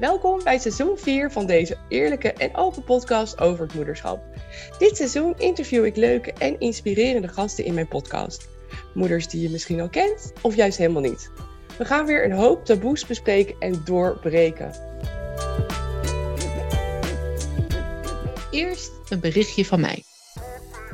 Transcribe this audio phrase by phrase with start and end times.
[0.00, 4.22] Welkom bij seizoen 4 van deze eerlijke en open podcast over het moederschap.
[4.78, 8.48] Dit seizoen interview ik leuke en inspirerende gasten in mijn podcast.
[8.94, 11.30] Moeders die je misschien al kent of juist helemaal niet.
[11.78, 14.72] We gaan weer een hoop taboes bespreken en doorbreken.
[18.50, 20.02] Eerst een berichtje van mij.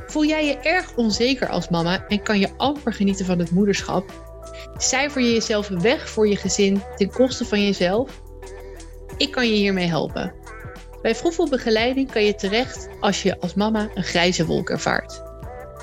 [0.07, 4.13] Voel jij je erg onzeker als mama en kan je amper genieten van het moederschap?
[4.77, 8.23] Cijfer je jezelf weg voor je gezin ten koste van jezelf?
[9.25, 10.35] Ik kan je hiermee helpen.
[11.03, 15.23] Bij Vroegvoel Begeleiding kan je terecht als je als mama een grijze wolk ervaart.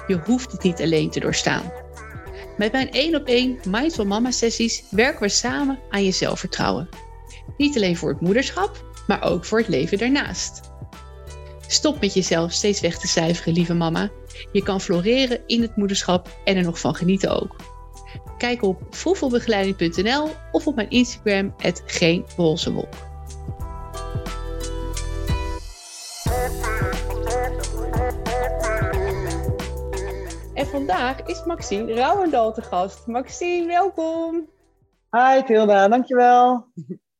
[0.07, 1.71] Je hoeft het niet alleen te doorstaan.
[2.57, 6.89] Met mijn 1 op 1 Mindful Mama sessies werken we samen aan je zelfvertrouwen.
[7.57, 10.61] Niet alleen voor het moederschap, maar ook voor het leven daarnaast.
[11.67, 14.09] Stop met jezelf steeds weg te cijferen, lieve mama.
[14.51, 17.55] Je kan floreren in het moederschap en er nog van genieten ook.
[18.37, 21.83] Kijk op vroegvoelbegeleiding.nl of op mijn Instagram, het
[30.53, 33.07] En vandaag is Maxine Rouwendal te gast.
[33.07, 34.49] Maxine, welkom.
[35.11, 36.67] Hi Tilda, dankjewel.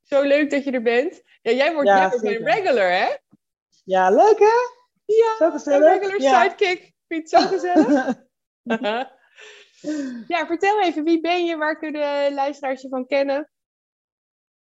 [0.02, 1.22] Zo leuk dat je er bent.
[1.42, 2.52] Ja, jij wordt, Ja, jij wordt mijn zeker.
[2.54, 3.16] regular, hè?
[3.84, 4.80] Ja, leuk hè?
[5.04, 5.88] Ja, Zo een gezellig.
[6.00, 6.42] regular Ja.
[6.42, 6.92] sidekick.
[7.08, 8.14] Vind je het zo gezellig?
[10.34, 11.56] ja, vertel even, wie ben je?
[11.56, 13.50] Waar kunnen de luisteraars je van kennen?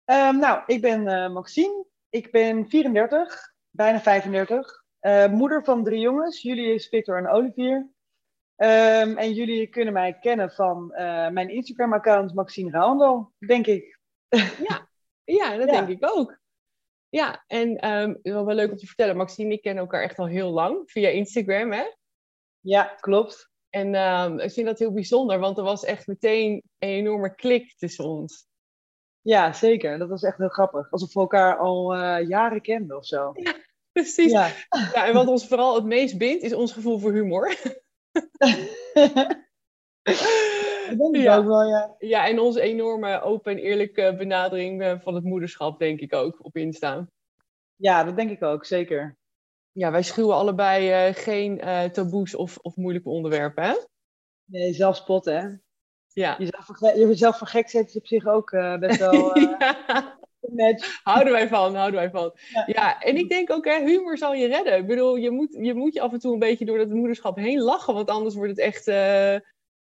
[0.06, 1.86] Ehm, nou, ik ben eh, Maxine.
[2.10, 4.84] Ik ben 34, bijna 35.
[5.00, 7.90] Eh, moeder van drie jongens, Julius, Victor en Olivier.
[8.56, 14.00] Ehm, en jullie kunnen mij kennen van eh, mijn Instagram-account Maxine Rouwendal, denk ik.
[15.24, 15.72] Ja, dat Ja.
[15.86, 16.40] denk ik ook.
[17.10, 17.74] Ja, en
[18.22, 20.82] wel, wel leuk om te vertellen, Maxine en ik kennen elkaar echt al heel lang
[20.92, 21.84] via Instagram, hè?
[22.60, 23.52] Ja, klopt.
[23.70, 27.74] En ehm, ik vind dat heel bijzonder, want er was echt meteen een enorme klik
[27.78, 28.48] tussen ons.
[29.22, 29.98] Ja, zeker.
[29.98, 30.92] Dat was echt heel grappig.
[30.92, 33.34] Alsof we elkaar al eh, jaren kenden of zo.
[33.92, 34.32] Precies.
[34.32, 34.48] Ja.
[34.94, 35.06] Ja.
[35.06, 37.56] en wat ons vooral het meest bindt, is ons gevoel voor humor.
[40.90, 41.38] Dat denk ik Ja.
[41.38, 41.96] ook wel, ja.
[42.00, 46.46] Ja, en onze enorme open en eerlijke benadering eh, van het moederschap, denk ik ook,
[46.46, 47.08] op Insta.
[47.76, 49.18] Ja, dat denk ik ook, zeker.
[49.72, 53.74] Ja, wij schuwen allebei eh, geen eh, taboes of, of moeilijke onderwerpen, hè?
[54.46, 55.48] Nee, zelfspot, hè?
[56.14, 56.36] Ja.
[56.38, 60.18] Jezelf voor, jezelf voor gek zetten is op zich ook eh, best wel ja.
[60.42, 61.00] een match.
[61.04, 62.32] Houden wij van, houden wij van.
[62.54, 62.64] Ja.
[62.68, 64.78] Ja, en ik denk ook, hè, humor zal je redden.
[64.78, 67.38] Ik bedoel, je moet, je moet je af en toe een beetje door dat moederschap
[67.38, 69.34] heen lachen, want anders wordt het echt eh,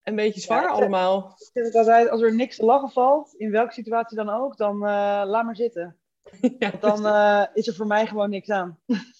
[0.02, 1.34] een beetje zwaar Ja, allemaal.
[1.52, 4.78] Ik het altijd, als er niks te lachen valt, in welke situatie dan ook, dan
[4.78, 5.96] laat maar zitten.
[6.58, 8.78] Ja, Want dan is er voor mij gewoon niks aan.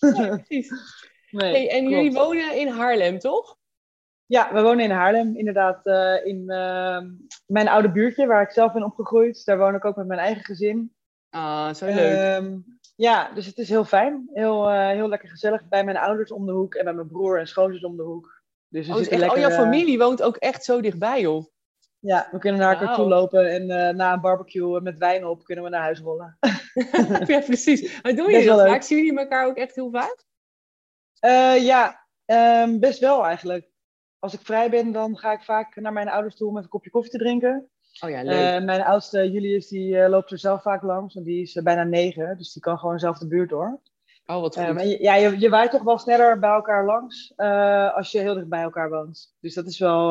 [0.09, 0.71] precies.
[1.31, 1.95] nee, Hey, en klopt.
[1.95, 3.59] jullie wonen in Haarlem, toch?
[4.33, 5.87] Ja, we wonen in Haarlem, inderdaad.
[5.87, 7.11] eh, in ehm,
[7.47, 9.45] mijn oude buurtje, waar ik zelf ben opgegroeid.
[9.45, 10.95] Daar woon ik ook met mijn eigen gezin.
[11.31, 12.17] Ah, zo leuk.
[12.17, 12.59] Ehm,
[12.97, 14.31] ja, dus het is heel fijn.
[14.33, 17.39] Heel, eh, heel lekker gezellig bij mijn ouders om de hoek en bij mijn broer
[17.39, 18.43] en schoonzus om de hoek.
[18.69, 21.21] Dus oh, dus zitten echt, al lekker, jouw eh, familie woont ook echt zo dichtbij,
[21.21, 21.45] joh.
[21.99, 25.65] Ja, we kunnen naar elkaar toe lopen en na een barbecue met wijn op kunnen
[25.65, 26.39] we naar huis rollen.
[27.27, 28.03] ja, precies.
[28.03, 28.83] Maar doen jullie dat vaak?
[28.83, 30.25] Zien jullie elkaar ook echt heel vaak?
[31.61, 33.72] Ja, ehm, best wel eigenlijk.
[34.23, 36.71] Als ik vrij ben, dan ga ik vaak naar mijn ouders toe om even een
[36.71, 37.69] kopje koffie te drinken.
[38.05, 38.55] Oh ja, leuk.
[38.59, 41.63] Eh, mijn oudste Julius, die eh, loopt er zelf vaak langs, want die is eh,
[41.63, 43.81] bijna negen, dus die kan gewoon zelf de buurt door.
[44.27, 44.65] oh, wat goed.
[44.65, 47.33] Ehm, en je- ja, je, je waait toch wel sneller bij elkaar langs
[47.95, 49.35] als je heel dicht bij elkaar woont.
[49.41, 50.09] Dus dat is wel,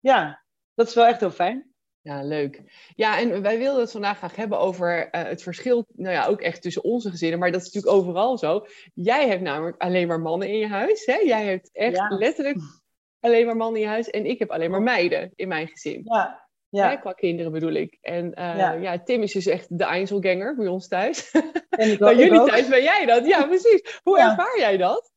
[0.00, 0.42] ja,
[0.74, 1.70] dat is wel echt heel fijn.
[2.00, 2.62] Ja, leuk.
[2.94, 6.62] Ja, en wij wilden het vandaag graag hebben over het verschil, nou ja, ook echt
[6.62, 8.66] tussen onze gezinnen, maar dat is natuurlijk overal zo.
[8.94, 11.14] Jij hebt namelijk alleen maar mannen in je huis, hè?
[11.16, 12.08] Jij hebt echt Ja.
[12.08, 12.58] letterlijk
[13.22, 16.00] alleen maar mannen in huis en ik heb alleen maar meiden in mijn gezin.
[16.04, 16.40] Ja,
[16.70, 16.96] Hè, ja.
[16.96, 17.98] qua kinderen bedoel ik.
[18.00, 18.72] En eh, Ja.
[18.72, 19.02] ja.
[19.02, 21.30] Tim is dus echt de Einzelganger bij ons thuis.
[21.70, 22.48] En ik, Bij jullie ook.
[22.48, 23.26] thuis ben jij dat.
[23.26, 24.00] Ja, precies.
[24.02, 24.30] Hoe Ja.
[24.30, 25.12] ervaar jij dat?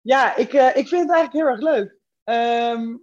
[0.00, 1.98] Ja, ik, eh, ik vind het eigenlijk heel erg leuk.
[2.24, 2.96] Ehm,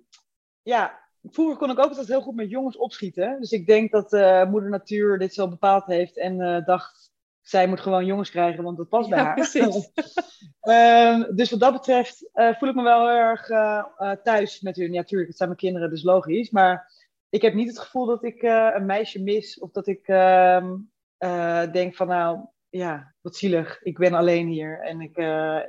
[0.61, 3.39] ja, vroeger kon ik ook altijd heel goed met jongens opschieten.
[3.39, 7.10] Dus ik denk dat eh, moeder natuur dit zo bepaald heeft en dacht,
[7.51, 9.35] zij moet gewoon jongens krijgen, want dat past bij Ja, haar.
[9.35, 9.91] precies.
[10.61, 14.61] Ehm, dus wat dat betreft eh, voel ik me wel heel erg eh, eh, thuis
[14.61, 14.91] met hun.
[14.93, 16.49] Ja, natuurlijk, het zijn mijn kinderen, dus logisch.
[16.49, 16.91] Maar
[17.29, 20.75] ik heb niet het gevoel dat ik een meisje mis of dat ik ehm,
[21.17, 22.39] eh, denk van nou,
[22.69, 23.81] ja, wat zielig.
[23.81, 25.17] Ik ben alleen hier en ik,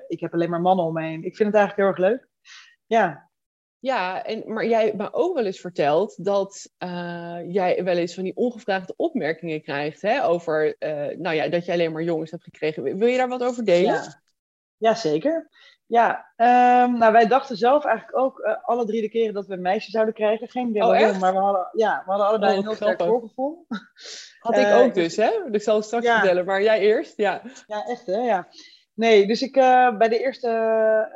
[0.09, 1.25] ik heb alleen maar mannen om me heen.
[1.25, 2.29] Ik vind het eigenlijk heel erg leuk.
[2.87, 3.31] Ja,
[3.83, 8.15] Ja, en, maar jij hebt me ook wel eens verteld dat eh, jij wel eens
[8.15, 12.31] van die ongevraagde opmerkingen krijgt hè, over eh, nou ja, dat je alleen maar jongens
[12.31, 12.99] hebt gekregen.
[12.99, 14.21] Wil je daar wat over delen?
[14.77, 14.95] ja.
[14.95, 15.49] zeker.
[15.87, 19.55] Ja, ehm, nou wij dachten zelf eigenlijk ook uh, alle drie de keren dat we
[19.55, 20.49] een meisje zouden krijgen.
[20.49, 23.67] Geen idee Oh, maar we hadden, ja, we hadden allebei Oh, een heel sterk voorgevoel.
[24.39, 25.31] Had ik Eh, ook dus, hè?
[25.51, 26.19] Ik zal het straks Ja.
[26.19, 27.43] vertellen, maar jij eerst, ja.
[27.67, 28.49] Ja, echt hè, ja.
[29.03, 30.49] Nee, dus ik, eh, bij de eerste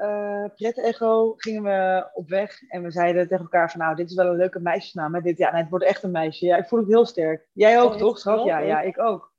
[0.01, 4.17] eh pret-echo gingen we op weg en we zeiden tegen elkaar van nou, dit is
[4.17, 5.15] wel een leuke meisjesnaam.
[5.15, 5.21] Hè?
[5.21, 6.47] Dit, ja, nee, het wordt echt een meisje.
[6.47, 7.49] Ja, ik voel het heel sterk.
[7.53, 8.45] Jij ook, Oh, toch, schat?
[8.45, 9.33] Ja, ja, ik ook.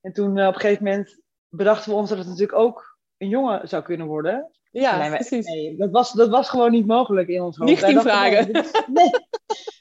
[0.00, 3.28] En toen eh, op een gegeven moment bedachten we ons dat het natuurlijk ook een
[3.28, 4.50] jongen zou kunnen worden.
[4.70, 5.46] Ja, nee, maar- precies.
[5.46, 7.70] Nee, dat was, dat was gewoon niet mogelijk in ons hoofd.
[7.70, 8.52] Niet dachten, vragen.
[8.98, 9.10] nee,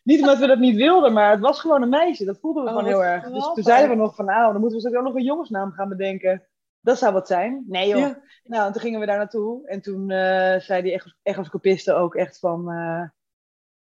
[0.04, 2.26] niet omdat we dat niet wilden, maar het was gewoon een meisje.
[2.26, 3.32] Dat voelden we Oh, gewoon heel erg.
[3.32, 5.90] Dus toen zeiden we nog van, nou, dan moeten we ook nog een jongensnaam gaan
[5.90, 6.48] bedenken.
[6.84, 7.64] Dat zou wat zijn.
[7.68, 8.00] Nee joh.
[8.00, 8.22] Ja.
[8.44, 9.68] Nou, en toen gingen we daar naartoe.
[9.68, 12.72] En toen eh, zei die echos- echoscopiste ook echt van...
[12.72, 13.04] eh,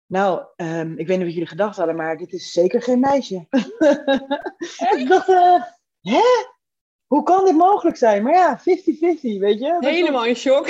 [0.05, 3.45] nou, ehm, ik weet niet wat jullie gedacht hadden, maar dit is zeker geen meisje.
[4.97, 5.63] ik dacht, eh,
[6.01, 6.21] hè?
[7.07, 8.23] Hoe kan dit mogelijk zijn?
[8.23, 8.63] Maar ja, 50-50,
[9.39, 9.77] weet je?
[9.81, 10.67] Dat Helemaal in shock.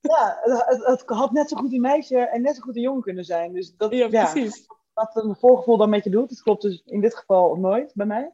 [0.00, 3.02] ja, het, het had net zo goed een meisje en net zo goed een jongen
[3.02, 3.52] kunnen zijn.
[3.52, 4.66] Dus dat, Ja, ja, precies.
[4.92, 8.06] wat een voorgevoel dan met je doet, dat klopt dus in dit geval nooit bij
[8.06, 8.30] mij.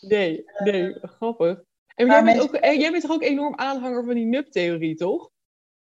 [0.00, 1.62] Nee, nee, grappig.
[1.94, 5.30] En jij bent, ook, en jij bent toch ook enorm aanhanger van die NUP-theorie, toch?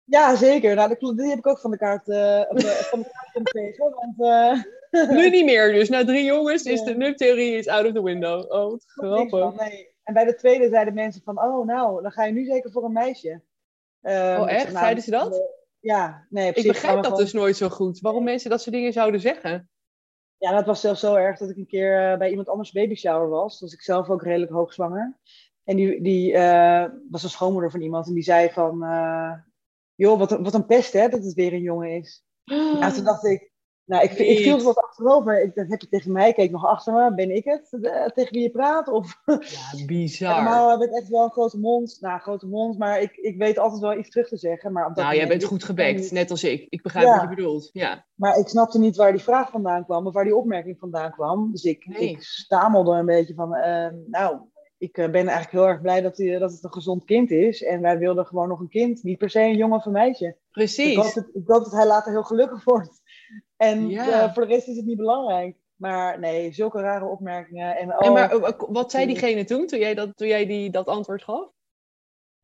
[0.05, 0.75] Ja, zeker.
[0.75, 3.31] Nou, dat die heb ik ook van de kaart, eh, of, eh, van de kaart
[3.32, 3.94] kunnen tegen.
[3.94, 4.20] Want
[4.91, 8.02] eh, Nu niet meer, dus na drie jongens is de NUP-theorie is out of the
[8.02, 8.52] window.
[8.52, 9.69] Oh, wat grappig.
[9.69, 9.88] nee.
[10.02, 12.85] En bij de tweede zeiden mensen van, oh nou, dan ga je nu zeker voor
[12.85, 13.43] een meisje.
[14.00, 14.67] Ehm, Oh, ik echt?
[14.67, 15.35] nou, Zeiden ze dat?
[15.35, 15.41] eh,
[15.81, 16.70] Ja, nee, Ik precies.
[16.70, 18.00] gaan begrijp dat gewoon- dus nooit zo goed.
[18.00, 19.70] Waarom mensen dat soort dingen zouden zeggen.
[20.38, 22.94] Ja, dat was zelfs zo erg dat ik een keer eh, bij iemand anders baby
[22.94, 23.58] shower was.
[23.58, 25.19] Dus ik zelf ook redelijk hoogzwanger.
[25.71, 28.83] En die, die eh, was een schoonmoeder van iemand en die zei van...
[28.83, 29.33] eh,
[29.95, 32.25] joh, wat, een- wat een pest hè, dat het weer een jongen is.
[32.45, 33.49] Ja, toen dacht ik...
[33.85, 35.43] Nou, ik, ik viel wat achterover.
[35.43, 37.15] Ik, dat heb je tegen mij, keek nog achter me.
[37.15, 38.89] Ben ik het eh, tegen wie je praat?
[38.89, 40.35] Of, Ja, bizar.
[40.35, 41.97] normaal heb ik echt wel een grote mond.
[42.01, 44.73] Nou, grote mond, maar ik, ik weet altijd wel iets terug te zeggen.
[44.73, 46.11] Maar Nou, jij bent goed gebekt, niet.
[46.11, 46.67] net als ik.
[46.69, 47.13] Ik begrijp Ja.
[47.13, 47.71] wat je bedoelt.
[47.73, 48.07] Ja.
[48.15, 51.51] Maar ik snapte niet waar die vraag vandaan kwam of waar die opmerking vandaan kwam.
[51.51, 52.09] Dus ik, Nee.
[52.11, 53.49] ik stamelde een beetje van,
[54.11, 54.41] nou,
[54.81, 57.62] ik eh, ben eigenlijk heel erg blij dat, die, dat het een gezond kind is.
[57.62, 60.25] En wij wilden gewoon nog een kind, niet per se een jongen of een meisje.
[60.27, 61.15] Ik hoop, Precies.
[61.15, 63.03] dat, ik hoop dat hij later heel gelukkig wordt.
[63.56, 64.23] En Ja.
[64.23, 65.56] eh, voor de rest is het niet belangrijk.
[65.77, 67.77] Maar nee, zulke rare opmerkingen.
[67.77, 70.71] En, oh, En maar eh, wat zei diegene toen, toen jij dat, toen jij die,
[70.71, 71.49] dat antwoord gaf?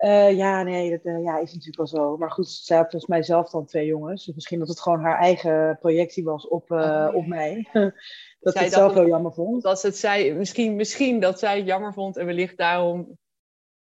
[0.06, 2.16] Eh, ja, nee, dat eh, ja, is natuurlijk wel zo.
[2.16, 4.24] Maar goed, zij had volgens mij zelf dan twee jongens.
[4.24, 7.68] Dus misschien dat het gewoon haar eigen projectie was op, eh, Oh, op mij.
[7.72, 9.62] dat Zij ze het zelf heel jammer vond.
[9.62, 13.18] Dat ze het zei, misschien, misschien dat zij het jammer vond en wellicht daarom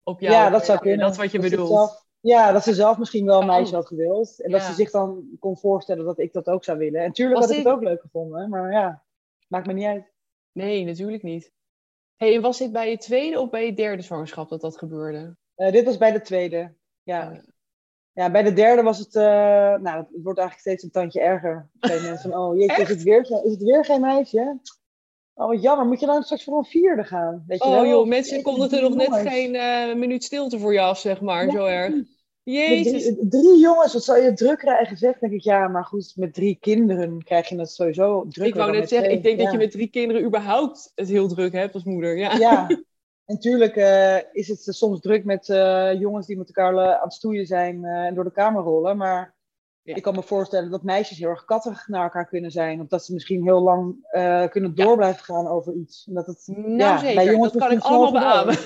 [0.02, 0.34] op jou.
[0.34, 0.98] Ja, dat zou kunnen.
[1.00, 1.68] Dat is wat je Dat bedoelt.
[1.68, 3.56] zelf- ja, dat ze zelf misschien wel een Kan.
[3.56, 4.40] meisje had gewild.
[4.42, 7.00] En dat ze zich dan kon voorstellen dat ik dat ook zou willen.
[7.00, 8.48] En tuurlijk Was had ik het ook leuk gevonden.
[8.48, 9.02] Maar ja,
[9.48, 10.12] maakt me niet uit.
[10.52, 11.52] Nee, natuurlijk niet.
[12.16, 15.36] Hey, en was dit bij je tweede of bij je derde zwangerschap dat dat gebeurde?
[15.54, 16.72] Eh, dit was bij de tweede.
[17.02, 17.30] Ja.
[17.32, 17.38] Oh,
[18.12, 19.14] ja, bij de derde was het...
[19.16, 21.68] eh, nou, het wordt eigenlijk steeds een tandje erger.
[22.22, 24.58] Van, oh jeetje, is het, weer, geen- is het weer geen meisje?
[25.34, 25.86] Oh, wat jammer.
[25.86, 27.44] Moet je dan straks voor een vierde gaan?
[27.46, 27.80] Weet je wel?
[27.80, 31.20] Oh joh, mensen konden er nog net geen eh, minuut stilte voor je af, zeg
[31.20, 31.44] maar.
[31.46, 31.94] Ja, Zo erg.
[32.42, 33.02] Jezus.
[33.02, 34.96] Drie, drie jongens, wat zou je druk krijgen?
[34.96, 38.54] Zeg, denk ik, ja, maar goed, met drie kinderen krijg je het sowieso drukker Ik
[38.54, 39.16] wou net zeggen, twee.
[39.18, 39.52] ik denk dat Ja.
[39.52, 42.16] je met drie kinderen überhaupt het heel druk hebt als moeder.
[42.16, 42.36] Ja.
[42.36, 42.66] Ja,
[43.24, 47.04] en tuurlijk eh, is het soms druk met eh, jongens die met elkaar eh, aan
[47.04, 48.96] het stoeien zijn en door de kamer rollen.
[48.96, 49.34] Maar
[49.82, 49.94] Ja.
[49.94, 52.80] ik kan me voorstellen dat meisjes heel erg kattig naar elkaar kunnen zijn.
[52.80, 53.96] Of dat ze misschien heel lang
[54.50, 56.06] kunnen door blijven gaan over iets.
[56.06, 58.56] En dat het, Nou ja, zeker, bij jongens dat kan ik allemaal beamen.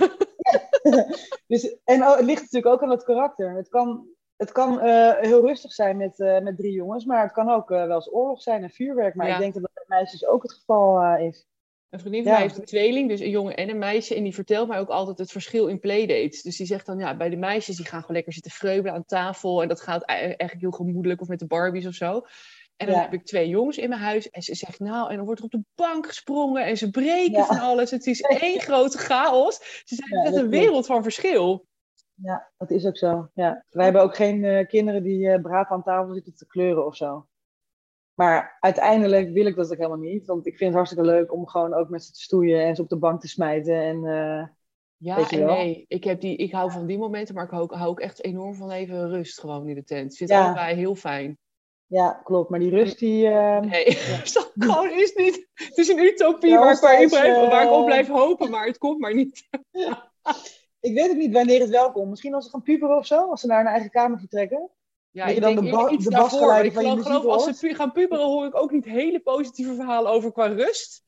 [1.46, 3.56] dus, en oh, het ligt natuurlijk ook aan het karakter.
[3.56, 4.80] Het kan, het kan
[5.20, 8.62] heel rustig zijn met, met drie jongens, maar het kan ook wel eens oorlog zijn
[8.62, 9.14] en vuurwerk.
[9.14, 9.34] Maar Ja.
[9.34, 11.46] ik denk dat dat bij meisjes ook het geval is.
[11.90, 12.38] Een vriendin van Ja.
[12.38, 14.14] mij heeft een tweeling, dus een jongen en een meisje.
[14.14, 16.42] En die vertelt mij ook altijd het verschil in playdates.
[16.42, 19.04] Dus die zegt dan, ja, bij de meisjes die gaan gewoon lekker zitten vreubelen aan
[19.04, 19.62] tafel.
[19.62, 22.23] En dat gaat e- eigenlijk heel gemoedelijk of met de Barbies of zo.
[22.76, 23.00] En dan Ja.
[23.02, 24.30] heb ik twee jongens in mijn huis.
[24.30, 26.64] En ze zegt, nou, en dan wordt er op de bank gesprongen.
[26.64, 27.45] En ze breken Ja.
[27.45, 27.90] van alles.
[27.90, 29.83] Het is één grote chaos.
[29.85, 31.66] Ze is dat een wereld van verschil.
[32.23, 33.28] Ja, dat is ook zo.
[33.35, 33.64] Ja.
[33.71, 36.97] Wij hebben ook geen eh, kinderen die eh, braaf aan tafel zitten te kleuren of
[36.97, 37.26] zo.
[38.18, 40.26] Maar uiteindelijk wil ik dat ook helemaal niet.
[40.26, 42.82] Want ik vind het hartstikke leuk om gewoon ook met ze te stoeien en ze
[42.82, 43.75] op de bank te smijten.
[43.75, 44.46] En, eh,
[44.96, 47.90] Ja, en nee, ik, heb die, ik hou van die momenten, maar ik hou, hou
[47.90, 50.18] ook echt enorm van even rust gewoon in de tent.
[50.18, 50.44] Het Ja.
[50.44, 51.38] allebei heel fijn.
[51.87, 52.50] ja, klopt.
[52.50, 53.26] Maar die rust die...
[53.28, 53.84] eh, Nee,
[54.32, 55.48] dat gewoon is niet.
[55.54, 56.72] Het is een utopie Ja, waar,
[57.02, 59.48] ik waar ik op eh, blijf hopen, maar het komt maar niet.
[60.80, 62.08] Ik weet ook niet wanneer het wel komt.
[62.10, 63.30] Misschien als ze gaan puberen of zo.
[63.30, 64.70] Als ze naar hun eigen kamer vertrekken.
[65.18, 65.70] Ja, ik dan denk de
[66.10, 69.20] de van je geloof, muziek geloof als ze gaan puberen hoor ik ook niet hele
[69.20, 71.02] positieve verhalen over qua rust.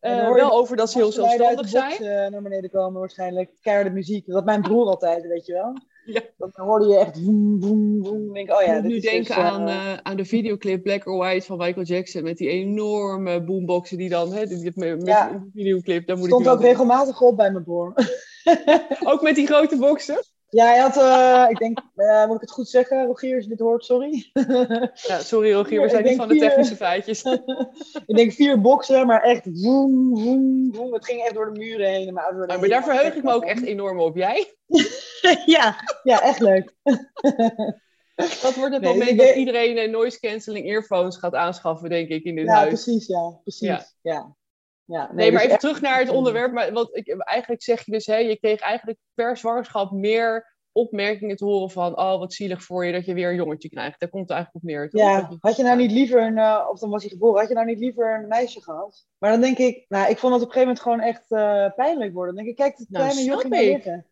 [0.00, 1.88] Je wel over dat ze heel zelfstandig zijn.
[1.88, 3.50] box, eh, naar beneden komen waarschijnlijk.
[3.60, 4.26] Keiharde muziek.
[4.26, 5.72] Dat mijn broer altijd, weet je wel.
[6.04, 6.20] Ja.
[6.36, 8.32] Dan hoorde je echt boem, boem, boem.
[8.32, 10.82] Denk, ik, oh ja, ik moet nu is denken dus, aan, eh, aan de videoclip
[10.82, 12.22] Black or White van Michael Jackson.
[12.22, 15.28] Met die enorme boomboxen die dan, hè, die, met, Ja.
[15.28, 16.06] die videoclip.
[16.06, 17.94] Daar moet stond ik ook regelmatig op bij mijn boor.
[19.10, 20.24] Ook met die grote boxen?
[20.50, 23.50] Ja, hij had, eh, ik denk, eh, moet ik het goed zeggen, Rogier, als je
[23.50, 24.30] dit hoort, sorry.
[25.08, 27.22] Ja, sorry Rogier, we zijn niet van de technische feitjes.
[28.06, 30.92] ik denk vier boxen, maar echt woem, woem, woem.
[30.92, 32.18] Het ging echt door de muren heen.
[32.18, 34.16] ouders Nou, werden maar daar verheug ik me ook echt enorm op.
[34.16, 34.54] Jij?
[35.46, 36.74] ja, ja, echt leuk.
[38.14, 42.08] Dat wordt het Nee, moment ik dat iedereen eh, noise cancelling earphones gaat aanschaffen, denk
[42.08, 42.68] ik, in dit Ja, huis.
[42.68, 43.30] precies, ja.
[43.42, 43.84] Precies, Ja.
[44.00, 44.36] ja.
[44.90, 45.10] Ja.
[45.12, 46.52] Nee, maar dus even echt- terug naar het onderwerp.
[46.52, 51.36] Maar, want ik, eigenlijk zeg je dus, hè, je kreeg eigenlijk per zwangerschap meer opmerkingen
[51.36, 54.00] te horen van, oh, wat zielig voor je dat je weer een jongetje krijgt.
[54.00, 54.90] Daar komt het eigenlijk op neer.
[54.90, 55.00] toch?
[55.00, 57.48] Ja, Dat had je nou niet liever een, eh, of dan was hij geboren, had
[57.48, 59.06] je nou niet liever een meisje gehad?
[59.18, 61.74] Maar dan denk ik, nou, ik vond het op een gegeven moment gewoon echt eh,
[61.76, 62.34] pijnlijk worden.
[62.34, 63.74] Dan denk ik, kijk, het Nou, kleine maar ik.
[63.74, 64.06] liggen.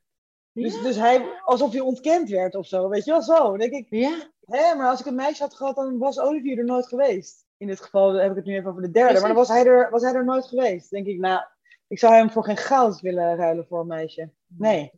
[0.52, 3.34] Dus, dus hij, alsof hij ontkend werd of zo, weet je wel, zo.
[3.34, 6.58] Dan denk ik, Ja, hè, maar als ik een meisje had gehad, dan was Olivier
[6.58, 7.46] er nooit geweest.
[7.58, 9.20] In dit geval heb ik het nu even over de derde, Precies.
[9.20, 10.90] maar dan was hij, er, was hij er nooit geweest.
[10.90, 11.42] Denk ik, nou,
[11.86, 14.30] ik zou hem voor geen goud willen ruilen voor een meisje.
[14.46, 14.92] Nee.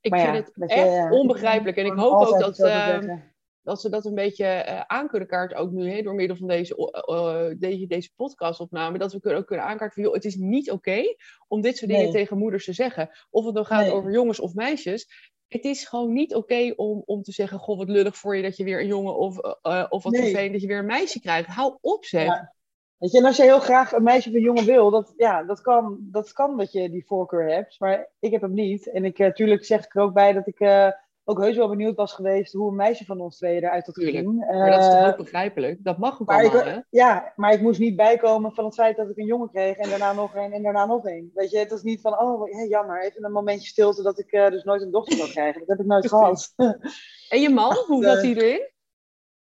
[0.00, 1.76] ik Maar vind ja, het echt ja, onbegrijpelijk.
[1.76, 3.18] En ik hoop ook dat, ehm,
[3.62, 6.46] dat ze dat een beetje eh, aan kunnen kaarten, ook nu, hè, door middel van
[6.48, 8.98] deze, eh, eh, deze, deze podcastopname.
[8.98, 11.02] Dat we kunnen, ook kunnen aankaarten van, joh, het is niet oké
[11.48, 12.12] om dit soort dingen Nee.
[12.12, 13.10] tegen moeders te zeggen.
[13.30, 13.92] Of het dan gaat Nee.
[13.92, 15.32] over jongens of meisjes.
[15.48, 18.56] Het is gewoon niet oké om, om te zeggen, goh, wat lullig voor je dat
[18.56, 20.22] je weer een jongen of, eh, eh, of wat Nee.
[20.22, 21.48] vervelend dat je weer een meisje krijgt.
[21.48, 22.24] Hou op zeg.
[22.24, 22.54] Ja.
[22.96, 25.42] Weet je, en als je heel graag een meisje of een jongen wil, dat, ja,
[25.42, 27.80] dat, kan, dat kan dat je die voorkeur hebt.
[27.80, 28.90] Maar ik heb hem niet.
[28.90, 30.90] En ik, natuurlijk zeg ik er ook bij dat ik eh,
[31.28, 34.16] ook heus wel benieuwd was geweest hoe een meisje van ons tweeën eruit had Tuurlijk.
[34.16, 34.36] gezien.
[34.36, 35.84] Maar dat is toch Eh, ook begrijpelijk?
[35.84, 36.78] Dat mag ook maar ik, hè?
[36.90, 39.88] ja, maar ik moest niet bijkomen van het feit dat ik een jongen kreeg en
[39.88, 41.30] daarna nog een en daarna nog een.
[41.34, 44.32] Weet je, het is niet van, oh ja, jammer, even een momentje stilte dat ik
[44.32, 45.60] eh, dus nooit een dochter zou krijgen.
[45.60, 46.52] Dat heb ik nooit gehad.
[47.28, 48.70] En je man, hoe eh, zat hij erin?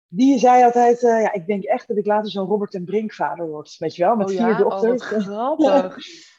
[0.08, 3.14] Die zei altijd, eh, ja, ik denk echt dat ik later zo'n Robert en Brink
[3.14, 3.76] vader word.
[3.78, 5.04] Weet je wel, met oh vier ja, oh, dochters.
[5.04, 5.98] grappig.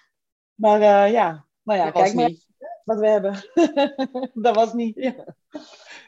[0.54, 2.48] Maar eh, ja, nou ja, Dat kijk maar niet.
[2.90, 3.34] Wat we hebben.
[4.42, 4.94] dat was niet.
[4.94, 5.14] Ja.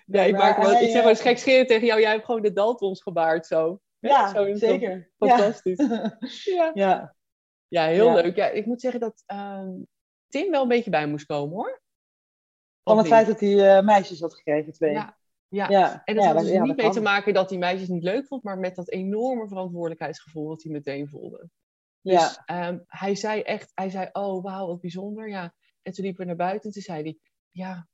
[0.07, 2.25] Ja, ik, maar maak wel, ik zeg wel eh, eens gekscherend tegen jou, jij hebt
[2.25, 3.81] gewoon de Daltons gebaard zo.
[3.99, 5.11] Ja, Zo zeker.
[5.19, 5.79] Fantastisch.
[6.45, 6.71] Ja.
[6.75, 7.15] Ja,
[7.69, 7.87] ja.
[7.87, 8.37] heel leuk.
[8.37, 9.71] Ja, ik moet zeggen dat ehm,
[10.29, 11.83] Tim wel een beetje bij moest komen hoor.
[12.85, 14.93] Van het feit dat hij eh, meisjes had gekregen, twee.
[14.93, 15.69] Ja, ja.
[15.69, 16.03] ja.
[16.05, 18.43] En dat had dus niet dat mee te maken dat hij meisjes niet leuk vond,
[18.43, 21.49] maar met dat enorme verantwoordelijkheidsgevoel dat hij meteen voelde.
[22.01, 22.43] Dus Ja.
[22.45, 25.29] ehm, hij zei echt, hij zei, oh wauw, wat bijzonder.
[25.29, 25.55] Ja.
[25.83, 27.19] En toen liep we naar buiten en toen zei hij,
[27.51, 27.89] ja,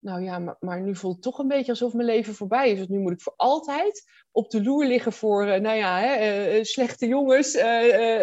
[0.00, 2.78] nou ja, maar, maar nu voelt het toch een beetje alsof mijn leven voorbij is.
[2.78, 6.14] Want nu moet ik voor altijd op de loer liggen voor, eh, nou ja, hè,
[6.14, 7.52] eh, eh, slechte jongens,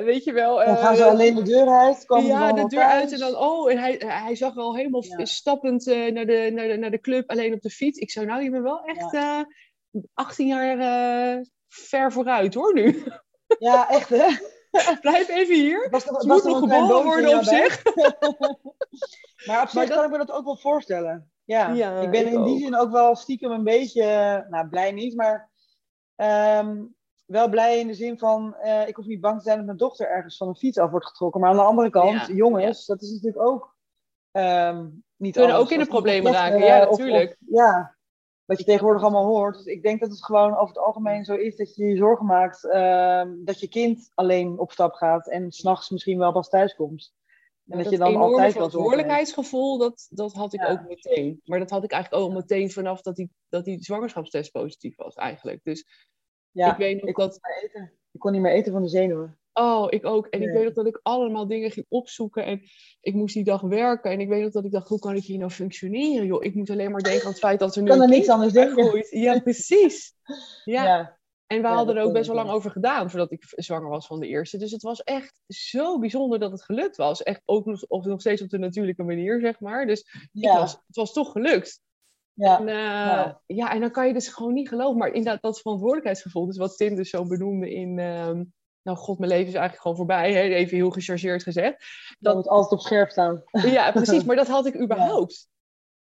[0.04, 0.66] weet je wel.
[0.66, 2.06] Dan gaan ze alleen de deur uit.
[2.06, 5.26] Komen ja, de deur uit en dan, oh, en hij, hij zag wel helemaal Ja.
[5.26, 8.00] stappend naar, de, naar, de, naar de club, alleen op de fiets.
[8.00, 9.42] Ik zou nou, je bent wel echt eh
[10.14, 10.78] 18 jaar
[11.68, 13.04] ver vooruit hoor nu.
[13.60, 14.28] Ja, echt hè?
[15.02, 15.88] Blijf even hier.
[15.92, 17.84] Was toch, Ze was moet nog geboren worden op zich.
[19.46, 21.32] Maar op zich Maar dat- kan ik me dat ook wel voorstellen.
[21.44, 22.60] Ja, Ja, ik ben ik in die ook.
[22.60, 24.04] zin ook wel stiekem een beetje,
[24.50, 25.50] nou blij niet, maar
[26.16, 26.84] ehm,
[27.26, 29.78] wel blij in de zin van, eh, ik hoef niet bang te zijn dat mijn
[29.78, 31.42] dochter ergens van een fiets af wordt getrokken.
[31.42, 33.76] Maar aan de andere kant, Ja, jongens, dat is natuurlijk ook
[34.32, 37.38] ehm, niet Kunnen ook in de problemen raken, ja, eh, of- natuurlijk.
[37.50, 37.97] ja,
[38.48, 39.56] wat je tegenwoordig allemaal hoort.
[39.56, 42.26] Dus ik denk dat het gewoon over het algemeen zo is dat je je zorgen
[42.26, 46.76] maakt ehm, dat je kind alleen op stap gaat en s'nachts misschien wel pas thuis
[46.76, 47.14] komt.
[47.68, 50.72] En dat je dan altijd verantwoordelijkheidsgevoel, dat, dat had ik Ja.
[50.72, 51.42] ook meteen.
[51.44, 55.16] Maar dat had ik eigenlijk ook meteen vanaf dat die, dat die zwangerschapstest positief was
[55.16, 55.64] eigenlijk.
[55.64, 55.88] Dus
[56.52, 57.40] Ja, ik weet nog ik dat...
[58.12, 59.40] ik kon niet meer eten van de zenuwen.
[59.60, 60.28] Oh, ik ook.
[60.28, 62.46] En ik weet nog dat ik allemaal dingen ging opzoeken.
[62.46, 62.62] En
[63.02, 64.12] ik moest die dag werken.
[64.12, 66.26] En ik weet nog dat ik dacht, hoe kan ik hier nou functioneren?
[66.26, 68.30] Joh, ik moet alleen maar denken aan het feit dat er nu kan er niks
[68.30, 69.06] anders denken.
[69.10, 70.14] Ja, precies.
[70.66, 70.84] Ja.
[70.84, 71.18] Ja.
[71.48, 74.08] En we Ja, hadden er ook best wel lang over gedaan voordat ik zwanger was
[74.08, 74.58] van de eerste.
[74.58, 77.24] Dus het was echt zo bijzonder dat het gelukt was.
[77.24, 79.86] Echt ook nog, of nog steeds op de natuurlijke manier, zeg maar.
[79.86, 80.60] Dus Ja.
[80.60, 81.82] was, het was toch gelukt.
[82.34, 82.60] Ja.
[82.60, 83.42] En, eh, Ja.
[83.46, 84.98] ja, en dan kan je dus gewoon niet geloven.
[84.98, 88.00] Maar inderdaad, dat verantwoordelijkheidsgevoel, dus wat Tim dus zo benoemde in...
[88.00, 88.44] ehm,
[88.88, 90.34] nou, god, mijn leven is eigenlijk gewoon voorbij.
[90.34, 90.42] Hè?
[90.42, 91.86] Even heel gechargeerd gezegd.
[92.20, 93.44] Dat moet altijd op scherp staan.
[93.52, 94.24] Ja, precies.
[94.28, 95.48] Maar dat had ik überhaupt.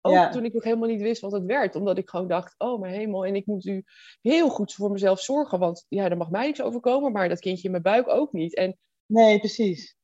[0.01, 0.29] Ook Ja.
[0.29, 1.75] toen ik nog helemaal niet wist wat het werd.
[1.75, 3.25] Omdat ik gewoon dacht, oh mijn hemel.
[3.25, 3.83] En ik moet nu
[4.21, 5.59] heel goed voor mezelf zorgen.
[5.59, 7.11] Want ja, er mag mij niks overkomen.
[7.11, 8.55] Maar dat kindje in mijn buik ook niet.
[8.55, 9.95] En Nee, precies.